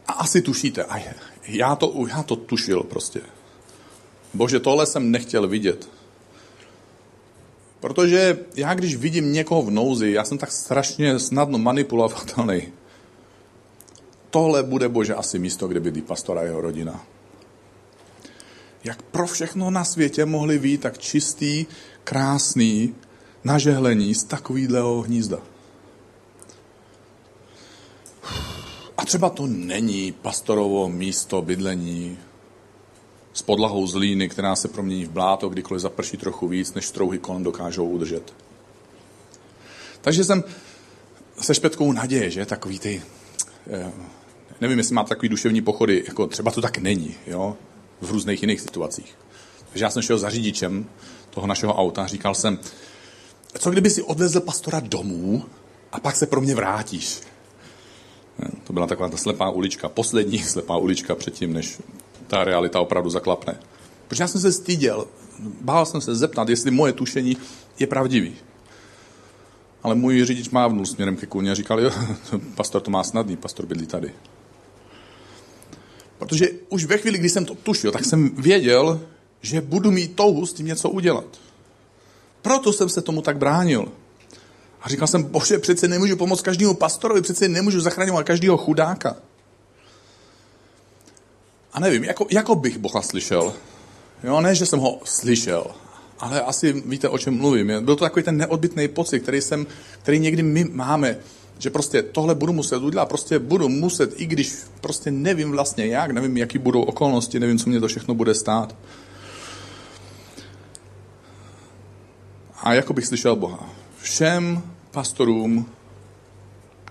A 0.06 0.12
asi 0.12 0.42
tušíte, 0.42 0.84
a 0.84 0.96
já 1.48 1.76
to, 1.76 1.94
já 2.08 2.22
to 2.22 2.36
tušil 2.36 2.82
prostě. 2.82 3.20
Bože, 4.34 4.60
tohle 4.60 4.86
jsem 4.86 5.10
nechtěl 5.10 5.48
vidět. 5.48 5.88
Protože 7.80 8.38
já, 8.56 8.74
když 8.74 8.96
vidím 8.96 9.32
někoho 9.32 9.62
v 9.62 9.70
nouzi, 9.70 10.12
já 10.12 10.24
jsem 10.24 10.38
tak 10.38 10.52
strašně 10.52 11.18
snadno 11.18 11.58
manipulovatelný. 11.58 12.72
Tohle 14.30 14.62
bude, 14.62 14.88
Bože, 14.88 15.14
asi 15.14 15.38
místo, 15.38 15.68
kde 15.68 15.80
bydlí 15.80 16.02
pastora 16.02 16.40
a 16.40 16.44
jeho 16.44 16.60
rodina. 16.60 17.04
Jak 18.84 19.02
pro 19.02 19.26
všechno 19.26 19.70
na 19.70 19.84
světě 19.84 20.24
mohli 20.24 20.58
být 20.58 20.80
tak 20.80 20.98
čistý, 20.98 21.66
krásný, 22.04 22.94
nažehlení 23.44 24.14
z 24.14 24.24
takovýhleho 24.24 25.02
hnízda. 25.02 25.38
A 28.96 29.04
třeba 29.04 29.30
to 29.30 29.46
není 29.46 30.12
pastorovo 30.12 30.88
místo 30.88 31.42
bydlení, 31.42 32.18
s 33.32 33.42
podlahou 33.42 33.86
z 33.86 33.94
líny, 33.94 34.28
která 34.28 34.56
se 34.56 34.68
promění 34.68 35.04
v 35.04 35.10
bláto, 35.10 35.48
kdykoliv 35.48 35.82
zaprší 35.82 36.16
trochu 36.16 36.48
víc, 36.48 36.74
než 36.74 36.86
strouhy 36.86 37.18
kolem 37.18 37.42
dokážou 37.42 37.88
udržet. 37.88 38.34
Takže 40.00 40.24
jsem 40.24 40.44
se 41.40 41.54
špetkou 41.54 41.92
naděje, 41.92 42.30
že 42.30 42.46
takový 42.46 42.78
ty, 42.78 43.02
eh, 43.70 43.92
nevím, 44.60 44.78
jestli 44.78 44.94
má 44.94 45.04
takový 45.04 45.28
duševní 45.28 45.60
pochody, 45.60 46.04
jako 46.08 46.26
třeba 46.26 46.50
to 46.50 46.62
tak 46.62 46.78
není, 46.78 47.14
jo, 47.26 47.56
v 48.00 48.10
různých 48.10 48.42
jiných 48.42 48.60
situacích. 48.60 49.18
Takže 49.70 49.84
já 49.84 49.90
jsem 49.90 50.02
šel 50.02 50.18
za 50.18 50.30
řidičem 50.30 50.86
toho 51.30 51.46
našeho 51.46 51.74
auta 51.74 52.02
a 52.02 52.06
říkal 52.06 52.34
jsem, 52.34 52.58
co 53.58 53.70
kdyby 53.70 53.90
si 53.90 54.02
odvezl 54.02 54.40
pastora 54.40 54.80
domů 54.80 55.44
a 55.92 56.00
pak 56.00 56.16
se 56.16 56.26
pro 56.26 56.40
mě 56.40 56.54
vrátíš? 56.54 57.20
To 58.64 58.72
byla 58.72 58.86
taková 58.86 59.08
ta 59.08 59.16
slepá 59.16 59.50
ulička, 59.50 59.88
poslední 59.88 60.38
slepá 60.44 60.76
ulička 60.76 61.14
předtím, 61.14 61.52
než 61.52 61.78
ta 62.26 62.44
realita 62.44 62.80
opravdu 62.80 63.10
zaklapne. 63.10 63.58
Protože 64.08 64.22
já 64.22 64.28
jsem 64.28 64.40
se 64.40 64.52
styděl, 64.52 65.06
bál 65.60 65.86
jsem 65.86 66.00
se 66.00 66.14
zeptat, 66.14 66.48
jestli 66.48 66.70
moje 66.70 66.92
tušení 66.92 67.36
je 67.78 67.86
pravdivý. 67.86 68.36
Ale 69.82 69.94
můj 69.94 70.24
řidič 70.24 70.50
mávnul 70.50 70.86
směrem 70.86 71.16
ke 71.16 71.26
kůně 71.26 71.50
a 71.50 71.54
říkal, 71.54 71.80
jo, 71.80 71.90
pastor 72.54 72.82
to 72.82 72.90
má 72.90 73.04
snadný, 73.04 73.36
pastor 73.36 73.66
bydlí 73.66 73.86
tady. 73.86 74.12
Protože 76.18 76.48
už 76.68 76.85
ve 76.85 76.98
chvíli, 76.98 77.18
kdy 77.18 77.28
jsem 77.28 77.44
to 77.44 77.54
tušil, 77.54 77.92
tak 77.92 78.04
jsem 78.04 78.31
věděl, 78.37 79.00
že 79.42 79.61
budu 79.61 79.90
mít 79.90 80.16
touhu 80.16 80.46
s 80.46 80.52
tím 80.52 80.66
něco 80.66 80.90
udělat. 80.90 81.24
Proto 82.42 82.72
jsem 82.72 82.88
se 82.88 83.02
tomu 83.02 83.22
tak 83.22 83.38
bránil. 83.38 83.92
A 84.83 84.88
říkal 84.88 85.07
jsem, 85.09 85.22
bože, 85.22 85.59
přece 85.59 85.88
nemůžu 85.88 86.16
pomoct 86.16 86.42
každému 86.42 86.74
pastorovi, 86.74 87.22
přece 87.22 87.48
nemůžu 87.48 87.81
zachraňovat 87.81 88.26
každého 88.26 88.57
chudáka. 88.57 89.16
A 91.72 91.81
nevím, 91.81 92.04
jako, 92.04 92.26
jako 92.31 92.54
bych 92.54 92.78
Boha 92.78 93.02
slyšel. 93.02 93.54
Jo, 94.24 94.40
ne, 94.40 94.54
že 94.54 94.66
jsem 94.66 94.78
ho 94.78 95.00
slyšel, 95.04 95.66
ale 96.18 96.42
asi 96.42 96.72
víte, 96.72 97.09
o 97.09 97.18
čem 97.18 97.37
mluvím. 97.37 97.66
Byl 97.66 97.96
to 97.96 98.04
takový 98.04 98.22
ten 98.22 98.37
neodbitný 98.37 98.88
pocit, 98.88 99.20
který, 99.20 99.40
jsem, 99.40 99.66
který 100.02 100.18
někdy 100.18 100.42
my 100.42 100.64
máme, 100.64 101.18
že 101.58 101.70
prostě 101.70 102.02
tohle 102.02 102.34
budu 102.34 102.52
muset 102.52 102.82
udělat, 102.82 103.08
prostě 103.08 103.38
budu 103.38 103.68
muset, 103.68 104.20
i 104.20 104.26
když 104.26 104.54
prostě 104.80 105.10
nevím 105.10 105.50
vlastně 105.50 105.86
jak, 105.86 106.10
nevím, 106.10 106.36
jaký 106.36 106.58
budou 106.58 106.82
okolnosti, 106.82 107.40
nevím, 107.40 107.58
co 107.58 107.70
mě 107.70 107.80
to 107.80 107.88
všechno 107.88 108.14
bude 108.14 108.34
stát. 108.34 108.76
A 112.62 112.74
jako 112.74 112.92
bych 112.92 113.06
slyšel 113.06 113.36
Boha. 113.36 113.70
Všem 113.98 114.62
pastorům 114.90 115.66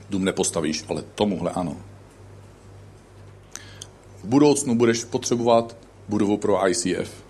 dům 0.09 0.23
nepostavíš, 0.23 0.85
ale 0.89 1.03
tomuhle 1.15 1.51
ano 1.51 1.77
budoucnu 4.27 4.75
budeš 4.75 5.03
potřebovat 5.03 5.77
budovu 6.09 6.37
pro 6.37 6.69
ICF. 6.69 7.23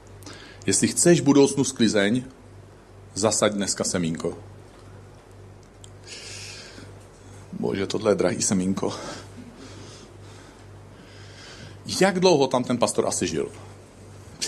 Jestli 0.66 0.88
chceš 0.88 1.22
v 1.22 1.24
budoucnu 1.24 1.64
sklizeň, 1.64 2.24
zasaď 3.14 3.54
dneska 3.54 3.84
semínko. 3.84 4.38
Bože, 7.60 7.88
tohle 7.88 8.12
je 8.12 8.16
drahý 8.16 8.42
semínko. 8.42 8.94
Jak 12.02 12.20
dlouho 12.20 12.48
tam 12.48 12.64
ten 12.64 12.78
pastor 12.78 13.08
asi 13.08 13.28
žil? 13.28 13.52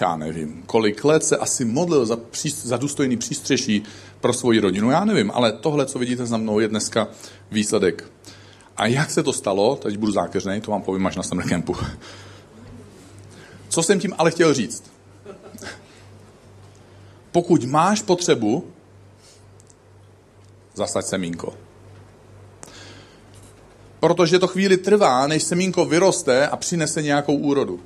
Já 0.01 0.15
nevím. 0.15 0.63
Kolik 0.65 1.05
let 1.05 1.23
se 1.23 1.37
asi 1.37 1.65
modlil 1.65 2.05
za, 2.05 2.15
pří, 2.15 2.49
za 2.49 2.77
důstojný 2.77 3.17
přístřeší 3.17 3.83
pro 4.19 4.33
svoji 4.33 4.59
rodinu? 4.59 4.91
Já 4.91 5.05
nevím, 5.05 5.31
ale 5.31 5.51
tohle, 5.51 5.85
co 5.85 5.99
vidíte 5.99 6.25
za 6.25 6.37
mnou, 6.37 6.59
je 6.59 6.67
dneska 6.67 7.07
výsledek. 7.51 8.11
A 8.77 8.87
jak 8.87 9.11
se 9.11 9.23
to 9.23 9.33
stalo, 9.33 9.75
teď 9.75 9.97
budu 9.97 10.11
zákeřný, 10.11 10.61
to 10.61 10.71
vám 10.71 10.81
povím 10.81 11.07
až 11.07 11.15
na 11.15 11.23
summer 11.23 11.47
campu. 11.49 11.75
Co 13.69 13.83
jsem 13.83 13.99
tím 13.99 14.13
ale 14.17 14.31
chtěl 14.31 14.53
říct? 14.53 14.83
Pokud 17.31 17.63
máš 17.63 18.01
potřebu, 18.01 18.67
zasaď 20.75 21.05
semínko. 21.05 21.68
Protože 23.99 24.39
to 24.39 24.47
chvíli 24.47 24.77
trvá, 24.77 25.27
než 25.27 25.43
semínko 25.43 25.85
vyroste 25.85 26.47
a 26.47 26.57
přinese 26.57 27.01
nějakou 27.01 27.35
úrodu. 27.35 27.79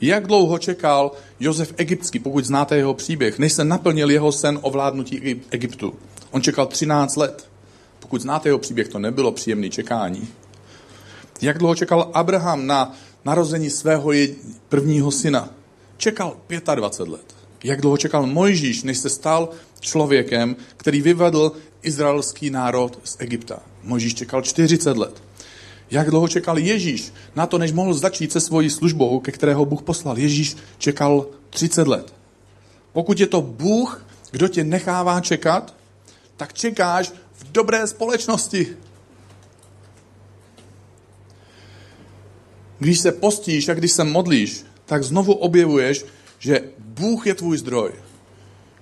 Jak 0.00 0.26
dlouho 0.26 0.58
čekal 0.58 1.12
Josef 1.40 1.74
Egyptský, 1.76 2.18
pokud 2.18 2.44
znáte 2.44 2.76
jeho 2.76 2.94
příběh, 2.94 3.38
než 3.38 3.52
se 3.52 3.64
naplnil 3.64 4.10
jeho 4.10 4.32
sen 4.32 4.58
o 4.62 4.70
vládnutí 4.70 5.42
Egyptu? 5.50 5.94
On 6.30 6.42
čekal 6.42 6.66
13 6.66 7.16
let. 7.16 7.48
Pokud 7.98 8.20
znáte 8.20 8.48
jeho 8.48 8.58
příběh, 8.58 8.88
to 8.88 8.98
nebylo 8.98 9.32
příjemné 9.32 9.70
čekání. 9.70 10.28
Jak 11.42 11.58
dlouho 11.58 11.74
čekal 11.74 12.10
Abraham 12.14 12.66
na 12.66 12.94
narození 13.24 13.70
svého 13.70 14.10
prvního 14.68 15.10
syna. 15.10 15.48
Čekal 15.96 16.36
25 16.74 17.12
let. 17.12 17.33
Jak 17.64 17.80
dlouho 17.80 17.96
čekal 17.96 18.26
Mojžíš, 18.26 18.82
než 18.82 18.98
se 18.98 19.10
stal 19.10 19.48
člověkem, 19.80 20.56
který 20.76 21.02
vyvedl 21.02 21.52
izraelský 21.82 22.50
národ 22.50 22.98
z 23.04 23.16
Egypta. 23.18 23.62
Mojžíš 23.82 24.14
čekal 24.14 24.42
40 24.42 24.96
let. 24.96 25.22
Jak 25.90 26.10
dlouho 26.10 26.28
čekal 26.28 26.58
Ježíš 26.58 27.12
na 27.36 27.46
to, 27.46 27.58
než 27.58 27.72
mohl 27.72 27.94
začít 27.94 28.32
se 28.32 28.40
svojí 28.40 28.70
službou, 28.70 29.20
ke 29.20 29.32
kterého 29.32 29.64
Bůh 29.64 29.82
poslal. 29.82 30.18
Ježíš 30.18 30.56
čekal 30.78 31.26
30 31.50 31.88
let. 31.88 32.14
Pokud 32.92 33.20
je 33.20 33.26
to 33.26 33.42
Bůh, 33.42 34.06
kdo 34.30 34.48
tě 34.48 34.64
nechává 34.64 35.20
čekat, 35.20 35.74
tak 36.36 36.52
čekáš 36.52 37.12
v 37.32 37.52
dobré 37.52 37.86
společnosti. 37.86 38.76
Když 42.78 43.00
se 43.00 43.12
postíš 43.12 43.68
a 43.68 43.74
když 43.74 43.92
se 43.92 44.04
modlíš, 44.04 44.64
tak 44.86 45.04
znovu 45.04 45.32
objevuješ, 45.32 46.04
že 46.44 46.60
Bůh 46.78 47.26
je 47.26 47.34
tvůj 47.34 47.58
zdroj. 47.58 47.92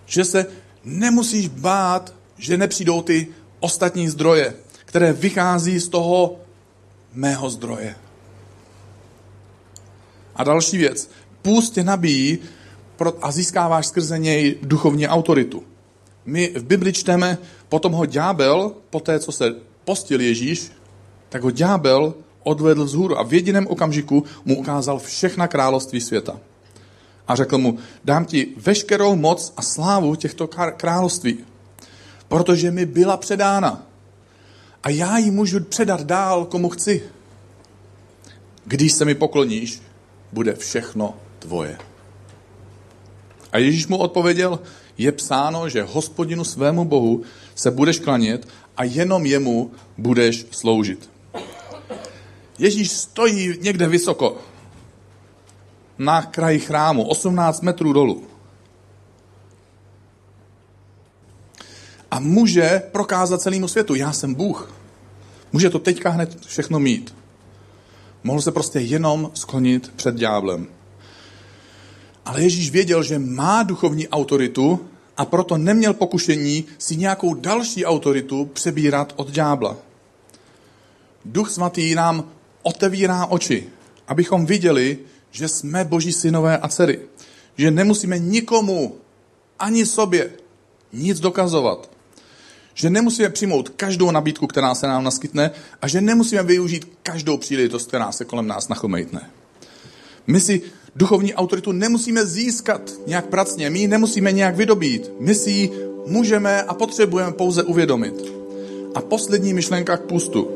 Že 0.07 0.25
se 0.25 0.47
nemusíš 0.85 1.49
bát, 1.49 2.15
že 2.39 2.59
nepřijdou 2.59 3.03
ty 3.03 3.27
ostatní 3.61 4.09
zdroje, 4.09 4.55
které 4.85 5.13
vychází 5.13 5.79
z 5.79 5.89
toho 5.89 6.37
mého 7.15 7.51
zdroje. 7.51 7.95
A 10.35 10.45
další 10.45 10.77
věc. 10.79 11.11
Půst 11.43 11.71
tě 11.71 11.85
nabíjí 11.85 12.39
a 13.23 13.33
získáváš 13.33 13.87
skrze 13.87 14.19
něj 14.19 14.59
duchovní 14.63 15.09
autoritu. 15.09 15.63
My 16.27 16.53
v 16.57 16.65
Bibli 16.65 16.93
čteme, 16.93 17.39
potom 17.69 17.93
ho 17.93 18.07
ďábel, 18.07 18.73
po 18.91 19.01
té, 19.01 19.19
co 19.19 19.33
se 19.33 19.55
postil 19.85 20.21
Ježíš, 20.21 20.73
tak 21.29 21.43
ho 21.43 21.51
ďábel 21.51 22.15
odvedl 22.43 22.85
vzhůru 22.85 23.19
a 23.19 23.23
v 23.23 23.33
jediném 23.33 23.67
okamžiku 23.67 24.25
mu 24.45 24.59
ukázal 24.59 24.99
všechna 24.99 25.49
království 25.49 26.01
světa. 26.01 26.41
A 27.29 27.37
řekl 27.37 27.59
mu, 27.59 27.79
dám 28.05 28.25
ti 28.25 28.49
veškerou 28.57 29.17
moc 29.17 29.53
a 29.57 29.63
slávu 29.63 30.15
těchto 30.15 30.49
království, 30.77 31.39
protože 32.29 32.71
mi 32.71 32.87
byla 32.87 33.17
předána. 33.17 33.87
A 34.83 34.91
já 34.91 35.19
ji 35.19 35.31
můžu 35.31 35.65
předat 35.65 36.01
dál, 36.01 36.45
komu 36.45 36.69
chci. 36.69 37.03
Když 38.65 38.93
se 38.93 39.05
mi 39.05 39.15
pokloníš, 39.15 39.83
bude 40.33 40.55
všechno 40.55 41.15
tvoje. 41.39 41.79
A 43.53 43.59
Ježíš 43.59 43.87
mu 43.87 43.97
odpověděl, 43.97 44.61
je 44.99 45.13
psáno, 45.13 45.69
že 45.69 45.83
hospodinu 45.83 46.45
svému 46.45 46.85
bohu 46.85 47.23
se 47.55 47.71
budeš 47.71 47.99
klanět 47.99 48.49
a 48.77 48.85
jenom 48.85 49.27
jemu 49.27 49.71
budeš 49.99 50.47
sloužit. 50.51 51.11
Ježíš 52.59 52.91
stojí 52.91 53.55
někde 53.61 53.89
vysoko, 53.89 54.39
na 56.05 56.23
kraji 56.23 56.59
chrámu, 56.59 57.09
18 57.09 57.63
metrů 57.63 57.93
dolů. 57.93 58.23
A 62.11 62.21
může 62.21 62.83
prokázat 62.93 63.43
celému 63.43 63.69
světu, 63.69 63.95
já 63.95 64.13
jsem 64.13 64.35
Bůh. 64.35 64.75
Může 65.53 65.71
to 65.71 65.79
teďka 65.79 66.11
hned 66.11 66.45
všechno 66.47 66.79
mít. 66.79 67.15
Mohl 68.25 68.41
se 68.41 68.53
prostě 68.53 68.79
jenom 68.79 69.31
sklonit 69.35 69.93
před 69.97 70.15
ďáblem. 70.15 70.67
Ale 72.25 72.43
Ježíš 72.43 72.71
věděl, 72.71 73.03
že 73.03 73.19
má 73.19 73.63
duchovní 73.63 74.09
autoritu 74.09 74.81
a 75.17 75.25
proto 75.25 75.57
neměl 75.59 75.95
pokušení 75.95 76.65
si 76.79 76.97
nějakou 76.97 77.35
další 77.35 77.85
autoritu 77.85 78.45
přebírat 78.45 79.13
od 79.17 79.31
ďábla. 79.31 79.77
Duch 81.25 81.51
svatý 81.51 81.95
nám 81.95 82.25
otevírá 82.63 83.27
oči, 83.27 83.67
abychom 84.09 84.47
viděli, 84.47 84.99
že 85.33 85.49
jsme 85.49 85.85
boží 85.85 86.13
synové 86.13 86.59
a 86.59 86.69
dcery. 86.69 87.01
Že 87.57 87.71
nemusíme 87.71 88.19
nikomu, 88.19 88.97
ani 89.59 89.87
sobě, 89.87 90.31
nic 90.93 91.21
dokazovat. 91.21 91.91
Že 92.75 92.91
nemusíme 92.91 93.29
přijmout 93.29 93.69
každou 93.69 94.11
nabídku, 94.11 94.47
která 94.47 94.75
se 94.75 94.87
nám 94.87 95.05
naskytne 95.05 95.51
a 95.83 95.89
že 95.89 96.01
nemusíme 96.01 96.43
využít 96.43 96.89
každou 97.03 97.37
příležitost, 97.37 97.89
která 97.89 98.13
se 98.13 98.25
kolem 98.25 98.47
nás 98.47 98.69
nachomejtne. 98.69 99.31
My 100.27 100.41
si 100.41 100.63
duchovní 100.97 101.35
autoritu 101.35 101.73
nemusíme 101.73 102.27
získat 102.27 102.91
nějak 103.07 103.27
pracně, 103.27 103.71
my 103.71 103.79
ji 103.79 103.89
nemusíme 103.89 104.33
nějak 104.33 104.57
vydobít. 104.57 105.11
My 105.21 105.35
si 105.35 105.51
ji 105.51 105.71
můžeme 106.07 106.63
a 106.63 106.75
potřebujeme 106.75 107.33
pouze 107.33 107.63
uvědomit. 107.63 108.15
A 108.95 109.01
poslední 109.01 109.55
myšlenka 109.55 109.97
k 109.97 110.03
půstu. 110.03 110.51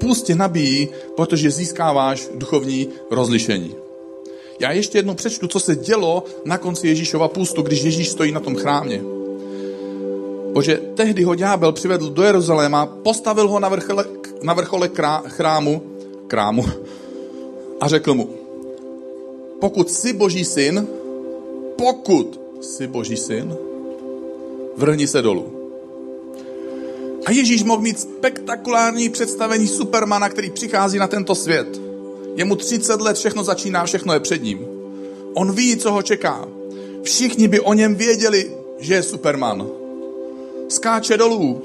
Půst 0.00 0.22
tě 0.22 0.34
nabíjí, 0.34 0.88
protože 1.16 1.50
získáváš 1.50 2.28
duchovní 2.34 2.88
rozlišení. 3.10 3.81
Já 4.62 4.72
ještě 4.72 4.98
jednou 4.98 5.14
přečtu, 5.14 5.48
co 5.48 5.60
se 5.60 5.76
dělo 5.76 6.24
na 6.44 6.58
konci 6.58 6.88
Ježíšova 6.88 7.28
půstu, 7.28 7.62
když 7.62 7.82
Ježíš 7.82 8.08
stojí 8.08 8.32
na 8.32 8.40
tom 8.40 8.56
chrámě. 8.56 9.02
Bože, 10.52 10.80
tehdy 10.94 11.22
ho 11.22 11.34
ďábel 11.34 11.72
přivedl 11.72 12.10
do 12.10 12.22
Jeruzaléma, 12.22 12.86
postavil 12.86 13.48
ho 13.48 13.60
na 13.60 13.68
vrchole, 13.68 14.04
na 14.42 14.54
vrchole 14.54 14.88
krá, 14.88 15.22
chrámu, 15.26 15.82
krámu 16.26 16.64
a 17.80 17.88
řekl 17.88 18.14
mu, 18.14 18.30
pokud 19.60 19.90
jsi 19.90 20.12
boží 20.12 20.44
syn, 20.44 20.86
pokud 21.76 22.40
jsi 22.60 22.86
boží 22.86 23.16
syn, 23.16 23.56
vrhni 24.76 25.06
se 25.06 25.22
dolů. 25.22 25.52
A 27.26 27.32
Ježíš 27.32 27.62
mohl 27.62 27.82
mít 27.82 28.00
spektakulární 28.00 29.08
představení 29.08 29.68
Supermana, 29.68 30.28
který 30.28 30.50
přichází 30.50 30.98
na 30.98 31.06
tento 31.06 31.34
svět. 31.34 31.91
Je 32.34 32.44
mu 32.44 32.56
30 32.56 33.00
let, 33.00 33.16
všechno 33.16 33.44
začíná, 33.44 33.84
všechno 33.84 34.14
je 34.14 34.20
před 34.20 34.42
ním. 34.42 34.66
On 35.34 35.52
ví, 35.52 35.76
co 35.76 35.92
ho 35.92 36.02
čeká. 36.02 36.48
Všichni 37.02 37.48
by 37.48 37.60
o 37.60 37.74
něm 37.74 37.94
věděli, 37.94 38.50
že 38.78 38.94
je 38.94 39.02
Superman. 39.02 39.66
Skáče 40.68 41.16
dolů. 41.16 41.62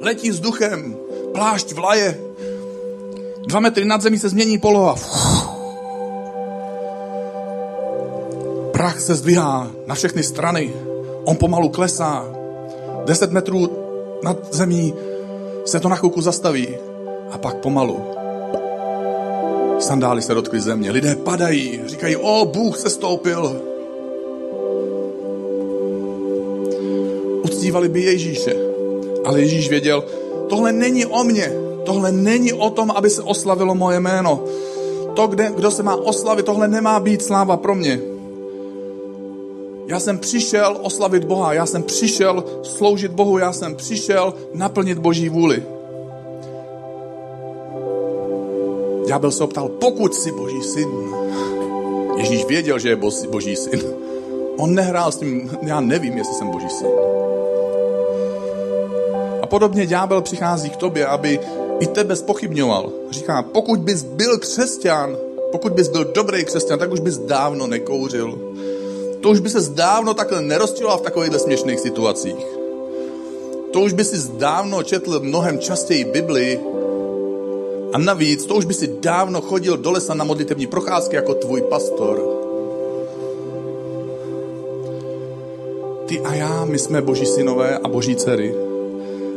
Letí 0.00 0.30
vzduchem. 0.30 0.96
Plášť 1.32 1.72
vlaje. 1.72 2.20
Dva 3.46 3.60
metry 3.60 3.84
nad 3.84 4.02
zemí 4.02 4.18
se 4.18 4.28
změní 4.28 4.58
poloha. 4.58 4.94
Prach 8.72 9.00
se 9.00 9.14
zdvihá 9.14 9.70
na 9.86 9.94
všechny 9.94 10.22
strany. 10.22 10.72
On 11.24 11.36
pomalu 11.36 11.68
klesá. 11.68 12.24
Deset 13.04 13.32
metrů 13.32 13.68
nad 14.22 14.54
zemí 14.54 14.94
se 15.64 15.80
to 15.80 15.88
na 15.88 15.96
chvilku 15.96 16.20
zastaví. 16.20 16.68
A 17.30 17.38
pak 17.38 17.56
pomalu 17.56 18.18
Sandály 19.78 20.22
se 20.22 20.34
dotkly 20.34 20.60
země. 20.60 20.90
Lidé 20.90 21.16
padají, 21.16 21.80
říkají, 21.86 22.16
o, 22.16 22.44
Bůh 22.44 22.78
se 22.78 22.90
stoupil. 22.90 23.62
Uctívali 27.42 27.88
by 27.88 28.02
Ježíše. 28.02 28.56
Ale 29.24 29.40
Ježíš 29.40 29.68
věděl, 29.68 30.04
tohle 30.48 30.72
není 30.72 31.06
o 31.06 31.24
mně. 31.24 31.52
Tohle 31.86 32.12
není 32.12 32.52
o 32.52 32.70
tom, 32.70 32.90
aby 32.90 33.10
se 33.10 33.22
oslavilo 33.22 33.74
moje 33.74 34.00
jméno. 34.00 34.44
To, 35.16 35.26
kde, 35.26 35.52
kdo 35.56 35.70
se 35.70 35.82
má 35.82 35.96
oslavit, 35.96 36.46
tohle 36.46 36.68
nemá 36.68 37.00
být 37.00 37.22
sláva 37.22 37.56
pro 37.56 37.74
mě. 37.74 38.00
Já 39.86 40.00
jsem 40.00 40.18
přišel 40.18 40.76
oslavit 40.82 41.24
Boha, 41.24 41.52
já 41.52 41.66
jsem 41.66 41.82
přišel 41.82 42.44
sloužit 42.62 43.12
Bohu, 43.12 43.38
já 43.38 43.52
jsem 43.52 43.74
přišel 43.74 44.34
naplnit 44.54 44.98
Boží 44.98 45.28
vůli. 45.28 45.62
Ďábel 49.08 49.30
se 49.30 49.44
optal, 49.44 49.68
pokud 49.68 50.14
jsi 50.14 50.32
boží 50.32 50.62
syn. 50.62 50.88
Ježíš 52.16 52.44
věděl, 52.44 52.78
že 52.78 52.88
je 52.88 52.96
boží 53.30 53.56
syn. 53.56 53.82
On 54.56 54.74
nehrál 54.74 55.12
s 55.12 55.16
tím, 55.16 55.50
já 55.62 55.80
nevím, 55.80 56.18
jestli 56.18 56.34
jsem 56.34 56.50
boží 56.50 56.68
syn. 56.68 56.86
A 59.42 59.46
podobně 59.46 59.86
ďábel 59.86 60.22
přichází 60.22 60.70
k 60.70 60.76
tobě, 60.76 61.06
aby 61.06 61.40
i 61.80 61.86
tebe 61.86 62.16
spochybňoval. 62.16 62.92
Říká, 63.10 63.42
pokud 63.42 63.80
bys 63.80 64.02
byl 64.02 64.38
křesťan, 64.38 65.16
pokud 65.52 65.72
bys 65.72 65.88
byl 65.88 66.04
dobrý 66.04 66.44
křesťan, 66.44 66.78
tak 66.78 66.92
už 66.92 67.00
bys 67.00 67.18
dávno 67.18 67.66
nekouřil. 67.66 68.38
To 69.20 69.30
už 69.30 69.40
by 69.40 69.50
se 69.50 69.70
dávno 69.70 70.14
takhle 70.14 70.42
nerozčiloval 70.42 70.98
v 70.98 71.02
takovýchhle 71.02 71.38
směšných 71.38 71.80
situacích. 71.80 72.46
To 73.72 73.80
už 73.80 73.92
by 73.92 74.04
si 74.04 74.32
dávno 74.36 74.82
četl 74.82 75.20
mnohem 75.20 75.58
častěji 75.58 76.04
Bibli 76.04 76.60
a 77.92 77.98
navíc, 77.98 78.46
to 78.46 78.54
už 78.54 78.64
by 78.64 78.74
si 78.74 78.86
dávno 79.00 79.40
chodil 79.40 79.76
do 79.76 79.90
lesa 79.90 80.14
na 80.14 80.24
modlitevní 80.24 80.66
procházky 80.66 81.16
jako 81.16 81.34
tvůj 81.34 81.62
pastor. 81.62 82.22
Ty 86.06 86.20
a 86.20 86.34
já, 86.34 86.64
my 86.64 86.78
jsme 86.78 87.02
boží 87.02 87.26
synové 87.26 87.78
a 87.78 87.88
boží 87.88 88.16
dcery. 88.16 88.54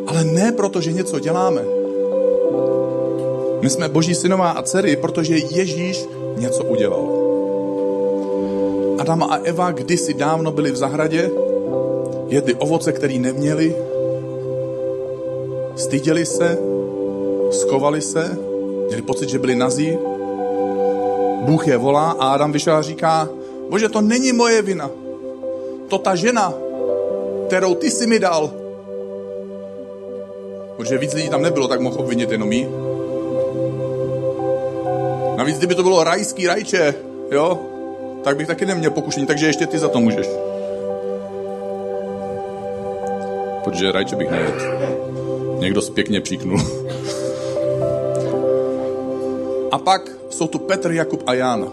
Ale 0.07 0.23
ne 0.23 0.51
proto, 0.51 0.81
že 0.81 0.91
něco 0.91 1.19
děláme. 1.19 1.65
My 3.61 3.69
jsme 3.69 3.89
boží 3.89 4.15
synová 4.15 4.51
a 4.51 4.61
dcery, 4.61 4.95
protože 4.95 5.37
Ježíš 5.37 6.05
něco 6.37 6.63
udělal. 6.63 7.21
Adam 8.99 9.23
a 9.23 9.35
Eva 9.43 9.71
kdysi 9.71 10.13
dávno 10.13 10.51
byli 10.51 10.71
v 10.71 10.75
zahradě, 10.75 11.31
jedli 12.27 12.55
ovoce, 12.55 12.91
který 12.91 13.19
neměli, 13.19 13.75
styděli 15.75 16.25
se, 16.25 16.57
skovali 17.51 18.01
se, 18.01 18.37
měli 18.87 19.01
pocit, 19.01 19.29
že 19.29 19.39
byli 19.39 19.55
nazí. 19.55 19.97
Bůh 21.41 21.67
je 21.67 21.77
volá 21.77 22.11
a 22.11 22.27
Adam 22.27 22.51
vyšel 22.51 22.75
a 22.75 22.81
říká, 22.81 23.29
bože, 23.69 23.89
to 23.89 24.01
není 24.01 24.33
moje 24.33 24.61
vina. 24.61 24.89
To 25.87 25.97
ta 25.97 26.15
žena, 26.15 26.53
kterou 27.47 27.75
ty 27.75 27.91
si 27.91 28.07
mi 28.07 28.19
dal. 28.19 28.51
Protože 30.77 30.97
víc 30.97 31.13
lidí 31.13 31.29
tam 31.29 31.41
nebylo, 31.41 31.67
tak 31.67 31.79
mohl 31.79 31.99
obvinit 31.99 32.31
jenom 32.31 32.51
jí. 32.51 32.67
Navíc, 35.37 35.57
kdyby 35.57 35.75
to 35.75 35.83
bylo 35.83 36.03
rajský 36.03 36.47
rajče, 36.47 36.95
jo, 37.31 37.59
tak 38.23 38.37
bych 38.37 38.47
taky 38.47 38.65
neměl 38.65 38.91
pokušení, 38.91 39.25
takže 39.25 39.45
ještě 39.45 39.67
ty 39.67 39.79
za 39.79 39.87
to 39.87 39.99
můžeš. 39.99 40.27
protože 43.71 43.91
radši 43.91 44.15
bych 44.15 44.31
nejet. 44.31 44.55
Někdo 45.59 45.81
pěkně 45.81 46.21
příknul. 46.21 46.59
A 49.71 49.77
pak 49.77 50.11
jsou 50.29 50.47
tu 50.47 50.59
Petr, 50.59 50.91
Jakub 50.91 51.23
a 51.27 51.33
Jan. 51.33 51.69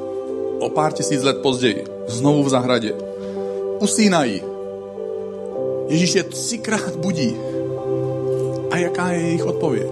O 0.58 0.68
pár 0.68 0.92
tisíc 0.92 1.22
let 1.22 1.36
později. 1.42 1.84
Znovu 2.06 2.42
v 2.42 2.48
zahradě. 2.48 2.94
Usínají. 3.80 4.42
Ježíš 5.88 6.14
je 6.14 6.22
třikrát 6.22 6.96
budí. 6.96 7.36
A 8.70 8.76
jaká 8.76 9.12
je 9.12 9.20
jejich 9.20 9.46
odpověď? 9.46 9.90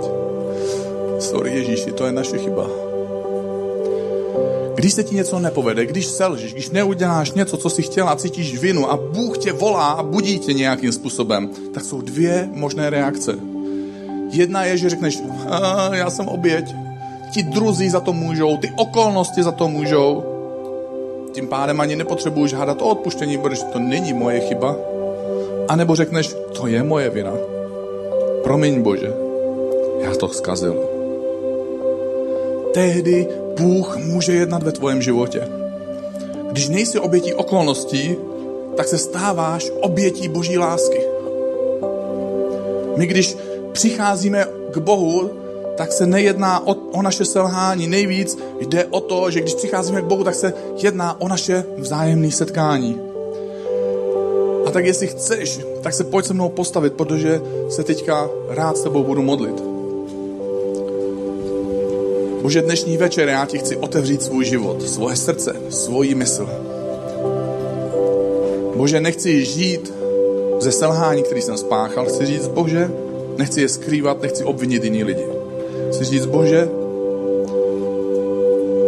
Sorry 1.19 1.51
Ježíši, 1.51 1.93
to 1.93 2.07
je 2.07 2.13
naše 2.13 2.39
chyba. 2.39 2.71
Když 4.75 4.93
se 4.93 5.05
ti 5.05 5.15
něco 5.15 5.39
nepovede, 5.39 5.87
když 5.87 6.07
selžeš, 6.07 6.53
když 6.53 6.71
neuděláš 6.71 7.33
něco, 7.33 7.57
co 7.57 7.71
si 7.71 7.83
chtěl 7.83 8.09
a 8.09 8.17
cítíš 8.17 8.59
vinu 8.59 8.91
a 8.91 8.97
Bůh 8.97 9.39
tě 9.39 9.53
volá 9.53 9.91
a 9.91 10.03
budí 10.03 10.39
tě 10.39 10.53
nějakým 10.53 10.93
způsobem, 10.93 11.51
tak 11.75 11.85
jsou 11.85 12.01
dvě 12.01 12.49
možné 12.53 12.91
reakce. 12.91 13.39
Jedna 14.31 14.65
je, 14.65 14.77
že 14.77 14.91
řekneš, 14.91 15.19
já 15.93 16.11
jsem 16.11 16.29
oběť, 16.29 16.65
ti 17.31 17.43
druzí 17.43 17.91
za 17.91 18.01
to 18.01 18.13
můžou, 18.13 18.57
ty 18.57 18.73
okolnosti 18.77 19.43
za 19.43 19.53
to 19.53 19.69
můžou. 19.69 20.25
Tím 21.33 21.49
pádem 21.49 21.81
ani 21.81 21.97
nepotřebuješ 21.97 22.55
hádat 22.55 22.83
o 22.83 22.89
odpuštění, 22.89 23.39
protože 23.39 23.65
to 23.65 23.79
není 23.79 24.13
moje 24.13 24.41
chyba. 24.41 24.77
A 25.69 25.77
nebo 25.77 25.95
řekneš, 25.95 26.37
to 26.61 26.67
je 26.67 26.83
moje 26.83 27.11
vina. 27.11 27.33
Promiň 28.45 28.83
Bože, 28.83 29.13
já 30.01 30.15
to 30.15 30.29
zkazil. 30.29 30.89
Tehdy 32.75 33.29
Bůh 33.61 33.97
může 33.97 34.33
jednat 34.33 34.63
ve 34.63 34.73
tvém 34.73 35.03
životě. 35.03 35.49
Když 36.51 36.69
nejsi 36.69 36.99
obětí 36.99 37.35
okolností, 37.35 38.17
tak 38.77 38.89
se 38.89 38.99
stáváš 38.99 39.71
obětí 39.81 40.29
boží 40.29 40.59
lásky. 40.59 41.01
My 42.97 43.07
když 43.07 43.37
přicházíme 43.73 44.47
k 44.71 44.79
Bohu, 44.79 45.31
tak 45.77 45.93
se 45.93 46.07
nejedná 46.07 46.67
o, 46.67 46.75
o 46.75 47.03
naše 47.03 47.25
selhání. 47.25 47.87
Nejvíc 47.87 48.39
jde 48.61 48.85
o 48.85 49.01
to, 49.01 49.31
že 49.31 49.41
když 49.41 49.55
přicházíme 49.55 50.03
k 50.03 50.05
Bohu, 50.05 50.25
tak 50.25 50.35
se 50.35 50.55
jedná 50.77 51.21
o 51.21 51.29
naše 51.29 51.65
vzájemné 51.79 52.31
setkání. 52.31 53.01
A 54.67 54.71
tak 54.71 54.87
jestli 54.87 55.07
chceš, 55.07 55.61
tak 55.83 55.95
se 55.95 56.05
pojď 56.05 56.27
se 56.27 56.35
mnou 56.35 56.49
postavit, 56.49 56.93
protože 56.93 57.41
se 57.69 57.85
teďka 57.85 58.29
rád 58.49 58.77
s 58.77 58.83
tebou 58.83 59.05
budu 59.05 59.23
modlit. 59.23 59.63
Bože, 62.43 62.63
dnešní 62.63 62.97
večer 62.97 63.29
já 63.29 63.47
ti 63.47 63.59
chci 63.59 63.77
otevřít 63.77 64.23
svůj 64.23 64.45
život, 64.45 64.89
svoje 64.89 65.17
srdce, 65.17 65.57
svoji 65.71 66.15
mysl. 66.15 66.49
Bože, 68.77 69.01
nechci 69.01 69.45
žít 69.45 69.93
ze 70.61 70.73
selhání, 70.73 71.23
který 71.23 71.43
jsem 71.43 71.57
spáchal. 71.57 72.07
Chci 72.07 72.27
říct, 72.27 72.49
Bože, 72.49 72.91
nechci 73.37 73.61
je 73.61 73.69
skrývat, 73.69 74.23
nechci 74.23 74.45
obvinit 74.45 74.85
jiný 74.85 75.05
lidi. 75.05 75.36
Chci 75.91 76.05
říct, 76.05 76.27
Bože, 76.27 76.69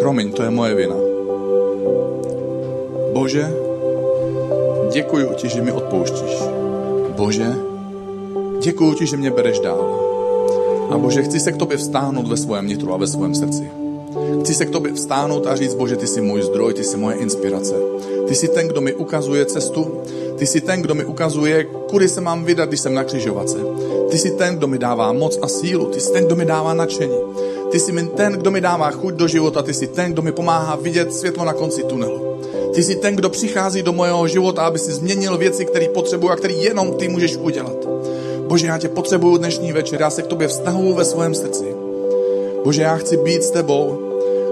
promiň, 0.00 0.32
to 0.32 0.42
je 0.42 0.50
moje 0.50 0.74
vina. 0.74 0.96
Bože, 3.12 3.48
děkuji 4.92 5.28
ti, 5.34 5.48
že 5.48 5.62
mi 5.62 5.72
odpouštíš. 5.72 6.38
Bože, 7.16 7.46
děkuji 8.60 8.94
ti, 8.94 9.06
že 9.06 9.16
mě 9.16 9.30
bereš 9.30 9.58
dál. 9.58 10.00
A 10.90 10.98
Bože, 10.98 11.22
chci 11.22 11.40
se 11.40 11.52
k 11.52 11.56
tobě 11.56 11.76
vstáhnout 11.76 12.28
ve 12.28 12.36
svém 12.36 12.66
nitru 12.66 12.94
a 12.94 12.96
ve 12.96 13.06
svém 13.06 13.34
srdci. 13.34 13.70
Chci 14.40 14.54
se 14.54 14.66
k 14.66 14.70
tobě 14.70 14.92
vstáhnout 14.92 15.46
a 15.46 15.56
říct, 15.56 15.74
Bože, 15.74 15.96
ty 15.96 16.06
jsi 16.06 16.20
můj 16.20 16.42
zdroj, 16.42 16.74
ty 16.74 16.84
jsi 16.84 16.96
moje 16.96 17.16
inspirace. 17.16 17.74
Ty 18.28 18.34
jsi 18.34 18.48
ten, 18.48 18.68
kdo 18.68 18.80
mi 18.80 18.94
ukazuje 18.94 19.46
cestu, 19.46 19.86
ty 20.36 20.46
jsi 20.46 20.60
ten, 20.60 20.82
kdo 20.82 20.94
mi 20.94 21.04
ukazuje, 21.04 21.64
kudy 21.64 22.08
se 22.08 22.20
mám 22.20 22.44
vydat, 22.44 22.68
když 22.68 22.80
jsem 22.80 22.94
na 22.94 23.04
křižovatce. 23.04 23.58
Ty 24.10 24.18
jsi 24.18 24.30
ten, 24.30 24.56
kdo 24.56 24.66
mi 24.66 24.78
dává 24.78 25.12
moc 25.12 25.38
a 25.42 25.48
sílu, 25.48 25.86
ty 25.86 26.00
jsi 26.00 26.12
ten, 26.12 26.24
kdo 26.24 26.36
mi 26.36 26.44
dává 26.44 26.74
nadšení. 26.74 27.18
Ty 27.70 27.80
jsi 27.80 27.92
ten, 28.16 28.32
kdo 28.32 28.50
mi 28.50 28.60
dává 28.60 28.90
chuť 28.90 29.14
do 29.14 29.28
života, 29.28 29.62
ty 29.62 29.74
jsi 29.74 29.86
ten, 29.86 30.12
kdo 30.12 30.22
mi 30.22 30.32
pomáhá 30.32 30.76
vidět 30.76 31.14
světlo 31.14 31.44
na 31.44 31.52
konci 31.52 31.82
tunelu. 31.82 32.40
Ty 32.74 32.82
jsi 32.82 32.96
ten, 32.96 33.16
kdo 33.16 33.30
přichází 33.30 33.82
do 33.82 33.92
mojeho 33.92 34.28
života, 34.28 34.62
aby 34.62 34.78
si 34.78 34.92
změnil 34.92 35.38
věci, 35.38 35.64
které 35.64 35.88
potřebuji 35.88 36.30
a 36.30 36.36
které 36.36 36.54
jenom 36.54 36.92
ty 36.92 37.08
můžeš 37.08 37.36
udělat. 37.36 37.76
Bože, 38.46 38.66
já 38.66 38.78
tě 38.78 38.88
potřebuju 38.88 39.36
dnešní 39.36 39.72
večer, 39.72 40.00
já 40.00 40.10
se 40.10 40.22
k 40.22 40.26
tobě 40.26 40.48
vztahuju 40.48 40.94
ve 40.94 41.04
svém 41.04 41.34
srdci. 41.34 41.74
Bože, 42.64 42.82
já 42.82 42.96
chci 42.96 43.16
být 43.16 43.42
s 43.42 43.50
tebou, 43.50 43.98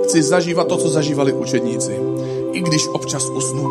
chci 0.04 0.22
zažívat 0.22 0.68
to, 0.68 0.76
co 0.76 0.88
zažívali 0.88 1.32
učedníci. 1.32 2.00
I 2.52 2.60
když 2.60 2.88
občas 2.88 3.24
usnu, 3.24 3.66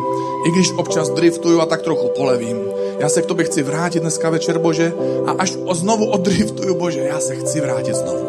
i 0.47 0.51
když 0.51 0.71
občas 0.77 1.09
driftuju 1.09 1.61
a 1.61 1.65
tak 1.65 1.81
trochu 1.81 2.07
polevím. 2.07 2.57
Já 2.99 3.09
se 3.09 3.21
k 3.21 3.25
tobě 3.25 3.45
chci 3.45 3.63
vrátit 3.63 3.99
dneska 3.99 4.29
večer, 4.29 4.59
Bože, 4.59 4.93
a 5.25 5.31
až 5.31 5.57
o 5.65 5.75
znovu 5.75 6.05
odriftuju, 6.05 6.75
Bože, 6.75 6.99
já 6.99 7.19
se 7.19 7.35
chci 7.35 7.61
vrátit 7.61 7.95
znovu. 7.95 8.27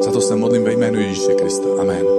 Za 0.00 0.10
to 0.10 0.20
se 0.20 0.36
modlím 0.36 0.64
ve 0.64 0.72
jménu 0.72 1.00
Ježíše 1.00 1.34
Krista. 1.34 1.68
Amen. 1.80 2.17